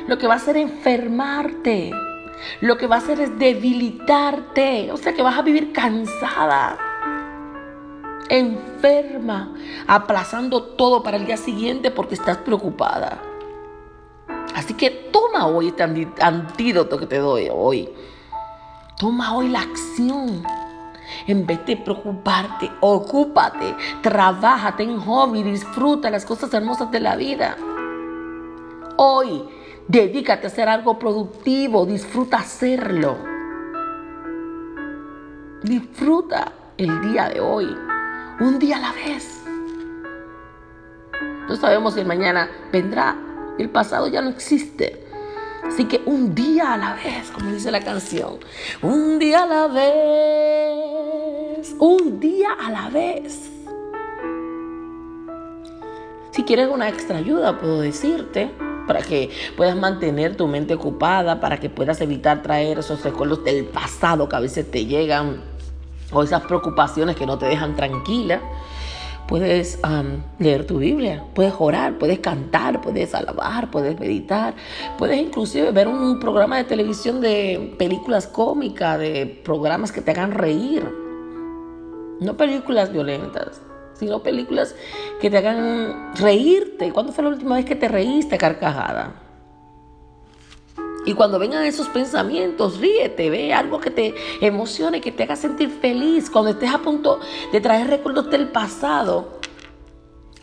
Lo 0.08 0.16
que 0.16 0.26
va 0.26 0.34
a 0.34 0.36
hacer 0.38 0.56
es 0.56 0.70
enfermarte 0.70 1.92
lo 2.60 2.76
que 2.76 2.86
va 2.86 2.96
a 2.96 2.98
hacer 2.98 3.20
es 3.20 3.38
debilitarte. 3.38 4.90
O 4.92 4.96
sea 4.96 5.14
que 5.14 5.22
vas 5.22 5.38
a 5.38 5.42
vivir 5.42 5.72
cansada, 5.72 6.78
enferma, 8.28 9.54
aplazando 9.86 10.62
todo 10.62 11.02
para 11.02 11.16
el 11.16 11.26
día 11.26 11.36
siguiente 11.36 11.90
porque 11.90 12.14
estás 12.14 12.38
preocupada. 12.38 13.20
Así 14.54 14.74
que 14.74 14.90
toma 14.90 15.46
hoy 15.46 15.68
este 15.68 15.82
antídoto 16.20 16.98
que 16.98 17.06
te 17.06 17.18
doy 17.18 17.48
hoy. 17.52 17.90
Toma 18.98 19.34
hoy 19.34 19.48
la 19.48 19.60
acción. 19.60 20.44
En 21.26 21.46
vez 21.46 21.64
de 21.66 21.76
preocuparte, 21.76 22.70
ocúpate, 22.80 23.74
trabaja, 24.02 24.76
ten 24.76 24.98
hobby, 25.00 25.42
disfruta 25.42 26.10
las 26.10 26.24
cosas 26.24 26.52
hermosas 26.54 26.90
de 26.90 27.00
la 27.00 27.16
vida. 27.16 27.56
Hoy 28.96 29.44
Dedícate 29.86 30.46
a 30.46 30.50
hacer 30.50 30.68
algo 30.68 30.98
productivo, 30.98 31.84
disfruta 31.84 32.38
hacerlo. 32.38 33.18
Disfruta 35.62 36.52
el 36.78 37.12
día 37.12 37.28
de 37.28 37.40
hoy, 37.40 37.76
un 38.40 38.58
día 38.58 38.78
a 38.78 38.80
la 38.80 38.92
vez. 38.92 39.42
No 41.48 41.56
sabemos 41.56 41.94
si 41.94 42.04
mañana 42.04 42.48
vendrá, 42.72 43.14
el 43.58 43.68
pasado 43.68 44.08
ya 44.08 44.22
no 44.22 44.30
existe. 44.30 45.04
Así 45.66 45.84
que 45.84 46.00
un 46.06 46.34
día 46.34 46.72
a 46.72 46.78
la 46.78 46.94
vez, 46.94 47.30
como 47.30 47.50
dice 47.50 47.70
la 47.70 47.80
canción, 47.80 48.38
un 48.80 49.18
día 49.18 49.42
a 49.42 49.46
la 49.46 49.66
vez, 49.66 50.96
un 51.78 52.20
día 52.20 52.52
a 52.58 52.70
la 52.70 52.88
vez. 52.88 53.50
Si 56.30 56.42
quieres 56.42 56.68
una 56.68 56.88
extra 56.88 57.18
ayuda, 57.18 57.60
puedo 57.60 57.82
decirte 57.82 58.50
para 58.86 59.02
que 59.02 59.30
puedas 59.56 59.76
mantener 59.76 60.36
tu 60.36 60.46
mente 60.46 60.74
ocupada, 60.74 61.40
para 61.40 61.58
que 61.58 61.70
puedas 61.70 62.00
evitar 62.00 62.42
traer 62.42 62.78
esos 62.78 63.02
recuerdos 63.02 63.44
del 63.44 63.64
pasado 63.64 64.28
que 64.28 64.36
a 64.36 64.40
veces 64.40 64.70
te 64.70 64.86
llegan 64.86 65.42
o 66.12 66.22
esas 66.22 66.42
preocupaciones 66.42 67.16
que 67.16 67.26
no 67.26 67.38
te 67.38 67.46
dejan 67.46 67.76
tranquila. 67.76 68.40
Puedes 69.26 69.80
leer 70.38 70.66
tu 70.66 70.78
Biblia, 70.78 71.24
puedes 71.34 71.54
orar, 71.58 71.98
puedes 71.98 72.18
cantar, 72.18 72.82
puedes 72.82 73.14
alabar, 73.14 73.70
puedes 73.70 73.98
meditar, 73.98 74.54
puedes 74.98 75.18
inclusive 75.18 75.70
ver 75.70 75.88
un 75.88 76.20
programa 76.20 76.58
de 76.58 76.64
televisión 76.64 77.22
de 77.22 77.74
películas 77.78 78.26
cómicas, 78.26 78.98
de 78.98 79.40
programas 79.42 79.92
que 79.92 80.02
te 80.02 80.10
hagan 80.10 80.32
reír, 80.32 80.86
no 82.20 82.36
películas 82.36 82.92
violentas 82.92 83.62
sino 83.98 84.22
películas 84.22 84.74
que 85.20 85.30
te 85.30 85.38
hagan 85.38 86.14
reírte. 86.16 86.92
¿Cuándo 86.92 87.12
fue 87.12 87.24
la 87.24 87.30
última 87.30 87.56
vez 87.56 87.64
que 87.64 87.76
te 87.76 87.88
reíste 87.88 88.38
carcajada? 88.38 89.20
Y 91.06 91.12
cuando 91.12 91.38
vengan 91.38 91.64
esos 91.64 91.88
pensamientos, 91.88 92.78
ríete, 92.78 93.28
ve 93.28 93.52
algo 93.52 93.78
que 93.78 93.90
te 93.90 94.14
emocione, 94.40 95.02
que 95.02 95.12
te 95.12 95.24
haga 95.24 95.36
sentir 95.36 95.68
feliz. 95.68 96.30
Cuando 96.30 96.52
estés 96.52 96.72
a 96.72 96.78
punto 96.78 97.20
de 97.52 97.60
traer 97.60 97.88
recuerdos 97.88 98.30
del 98.30 98.48
pasado, 98.48 99.38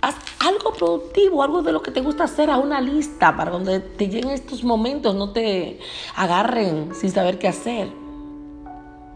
haz 0.01 0.15
algo 0.39 0.71
productivo, 0.73 1.41
algo 1.41 1.63
de 1.63 1.71
lo 1.71 1.81
que 1.81 1.89
te 1.89 2.01
gusta 2.01 2.25
hacer 2.25 2.51
a 2.51 2.57
una 2.57 2.79
lista 2.79 3.35
para 3.35 3.49
cuando 3.49 3.81
te 3.81 4.07
lleguen 4.07 4.31
estos 4.31 4.63
momentos 4.63 5.15
no 5.15 5.31
te 5.31 5.79
agarren 6.15 6.93
sin 6.93 7.09
saber 7.09 7.39
qué 7.39 7.47
hacer. 7.47 7.89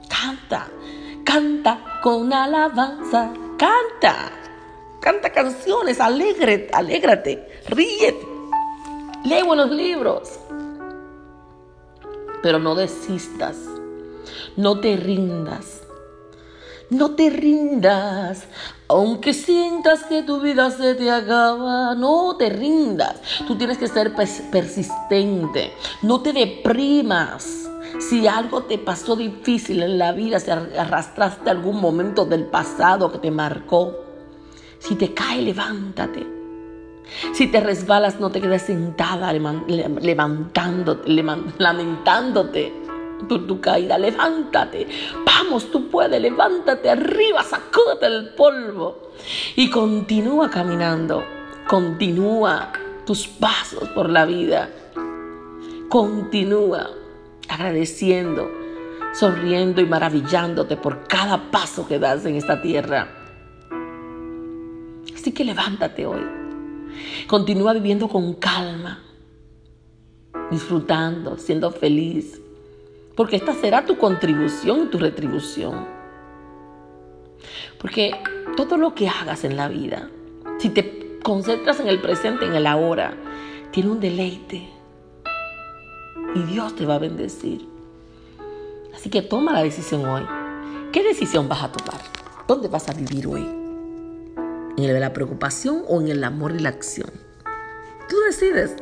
Canta, 0.10 0.68
canta 1.24 2.00
con 2.02 2.34
alabanza 2.34 3.34
Canta, 3.58 4.32
canta 5.00 5.32
canciones, 5.32 6.02
alegre, 6.02 6.68
alégrate, 6.74 7.62
ríete. 7.70 8.28
Lee 9.24 9.44
buenos 9.44 9.72
libros. 9.72 10.40
Pero 12.44 12.60
no 12.60 12.76
desistas. 12.76 13.58
No 14.58 14.80
te 14.82 14.98
rindas. 14.98 15.82
No 16.90 17.16
te 17.16 17.32
rindas, 17.32 18.44
aunque 18.88 19.34
sientas 19.34 20.04
que 20.04 20.22
tu 20.22 20.40
vida 20.40 20.70
se 20.70 20.94
te 20.94 21.10
acaba, 21.10 21.96
no 21.96 22.36
te 22.38 22.50
rindas. 22.50 23.20
Tú 23.48 23.58
tienes 23.58 23.80
que 23.80 23.88
ser 23.88 24.14
persistente, 24.14 25.74
no 26.04 26.22
te 26.22 26.32
deprimas. 26.32 27.65
Si 28.00 28.28
algo 28.28 28.64
te 28.64 28.78
pasó 28.78 29.16
difícil 29.16 29.82
en 29.84 29.98
la 29.98 30.12
vida, 30.12 30.40
si 30.40 30.52
arrastraste 30.52 31.50
algún 31.50 31.82
momento 31.82 32.26
del 32.26 32.46
pasado 32.46 33.12
que 33.12 33.20
te 33.20 33.32
marcó, 33.32 33.94
si 34.80 34.96
te 34.96 35.14
cae, 35.14 35.42
levántate. 35.42 36.28
Si 37.34 37.48
te 37.48 37.60
resbalas, 37.60 38.20
no 38.20 38.30
te 38.32 38.42
quedes 38.42 38.64
sentada 38.64 39.32
levantándote, 39.32 41.24
lamentándote 41.58 42.86
tu 43.28 43.62
caída. 43.62 43.98
Levántate. 43.98 44.88
Vamos, 45.26 45.72
tú 45.72 45.90
puedes. 45.90 46.22
Levántate 46.22 46.90
arriba, 46.90 47.44
sacúdate 47.44 48.06
el 48.08 48.30
polvo. 48.36 49.12
Y 49.56 49.70
continúa 49.70 50.50
caminando. 50.50 51.24
Continúa 51.68 52.72
tus 53.06 53.28
pasos 53.28 53.90
por 53.90 54.10
la 54.10 54.26
vida. 54.26 54.70
Continúa 55.90 56.90
agradeciendo, 57.50 58.52
sonriendo 59.14 59.82
y 59.82 59.86
maravillándote 59.86 60.78
por 60.78 61.08
cada 61.08 61.52
paso 61.52 61.88
que 61.88 62.00
das 62.00 62.26
en 62.26 62.36
esta 62.36 62.62
tierra. 62.62 63.08
Así 65.14 65.32
que 65.32 65.44
levántate 65.44 66.06
hoy. 66.06 66.22
Continúa 67.28 67.74
viviendo 67.74 68.08
con 68.08 68.34
calma, 68.36 69.04
disfrutando, 70.52 71.38
siendo 71.38 71.72
feliz, 71.72 72.42
porque 73.16 73.38
esta 73.38 73.54
será 73.54 73.86
tu 73.86 73.98
contribución 73.98 74.84
y 74.84 74.86
tu 74.88 74.98
retribución. 74.98 75.88
Porque 77.80 78.12
todo 78.56 78.78
lo 78.78 78.94
que 78.94 79.08
hagas 79.08 79.44
en 79.44 79.58
la 79.58 79.68
vida, 79.68 80.10
si 80.60 80.70
te 80.70 81.20
concentras 81.24 81.80
en 81.80 81.88
el 81.88 82.02
presente, 82.02 82.46
en 82.46 82.56
el 82.56 82.68
ahora, 82.68 83.16
tiene 83.72 83.92
un 83.92 84.00
deleite. 84.00 84.75
Y 86.36 86.44
Dios 86.44 86.76
te 86.76 86.86
va 86.86 86.96
a 86.96 87.00
bendecir. 87.00 87.66
Así 88.94 89.10
que 89.10 89.22
toma 89.22 89.54
la 89.54 89.64
decisión 89.64 90.06
hoy. 90.06 90.24
¿Qué 90.92 91.02
decisión 91.02 91.48
vas 91.48 91.64
a 91.64 91.72
tomar? 91.72 92.02
¿Dónde 92.48 92.68
vas 92.68 92.90
a 92.90 92.94
vivir 92.94 93.26
hoy? 93.26 93.42
¿En 94.78 94.84
el 94.84 94.94
de 94.94 95.00
la 95.00 95.14
preocupación 95.14 95.84
o 95.88 96.02
en 96.02 96.10
el 96.10 96.24
amor 96.26 96.54
y 96.54 96.60
la 96.60 96.70
acción? 96.70 97.10
Tú 98.10 98.18
decides. 98.28 98.76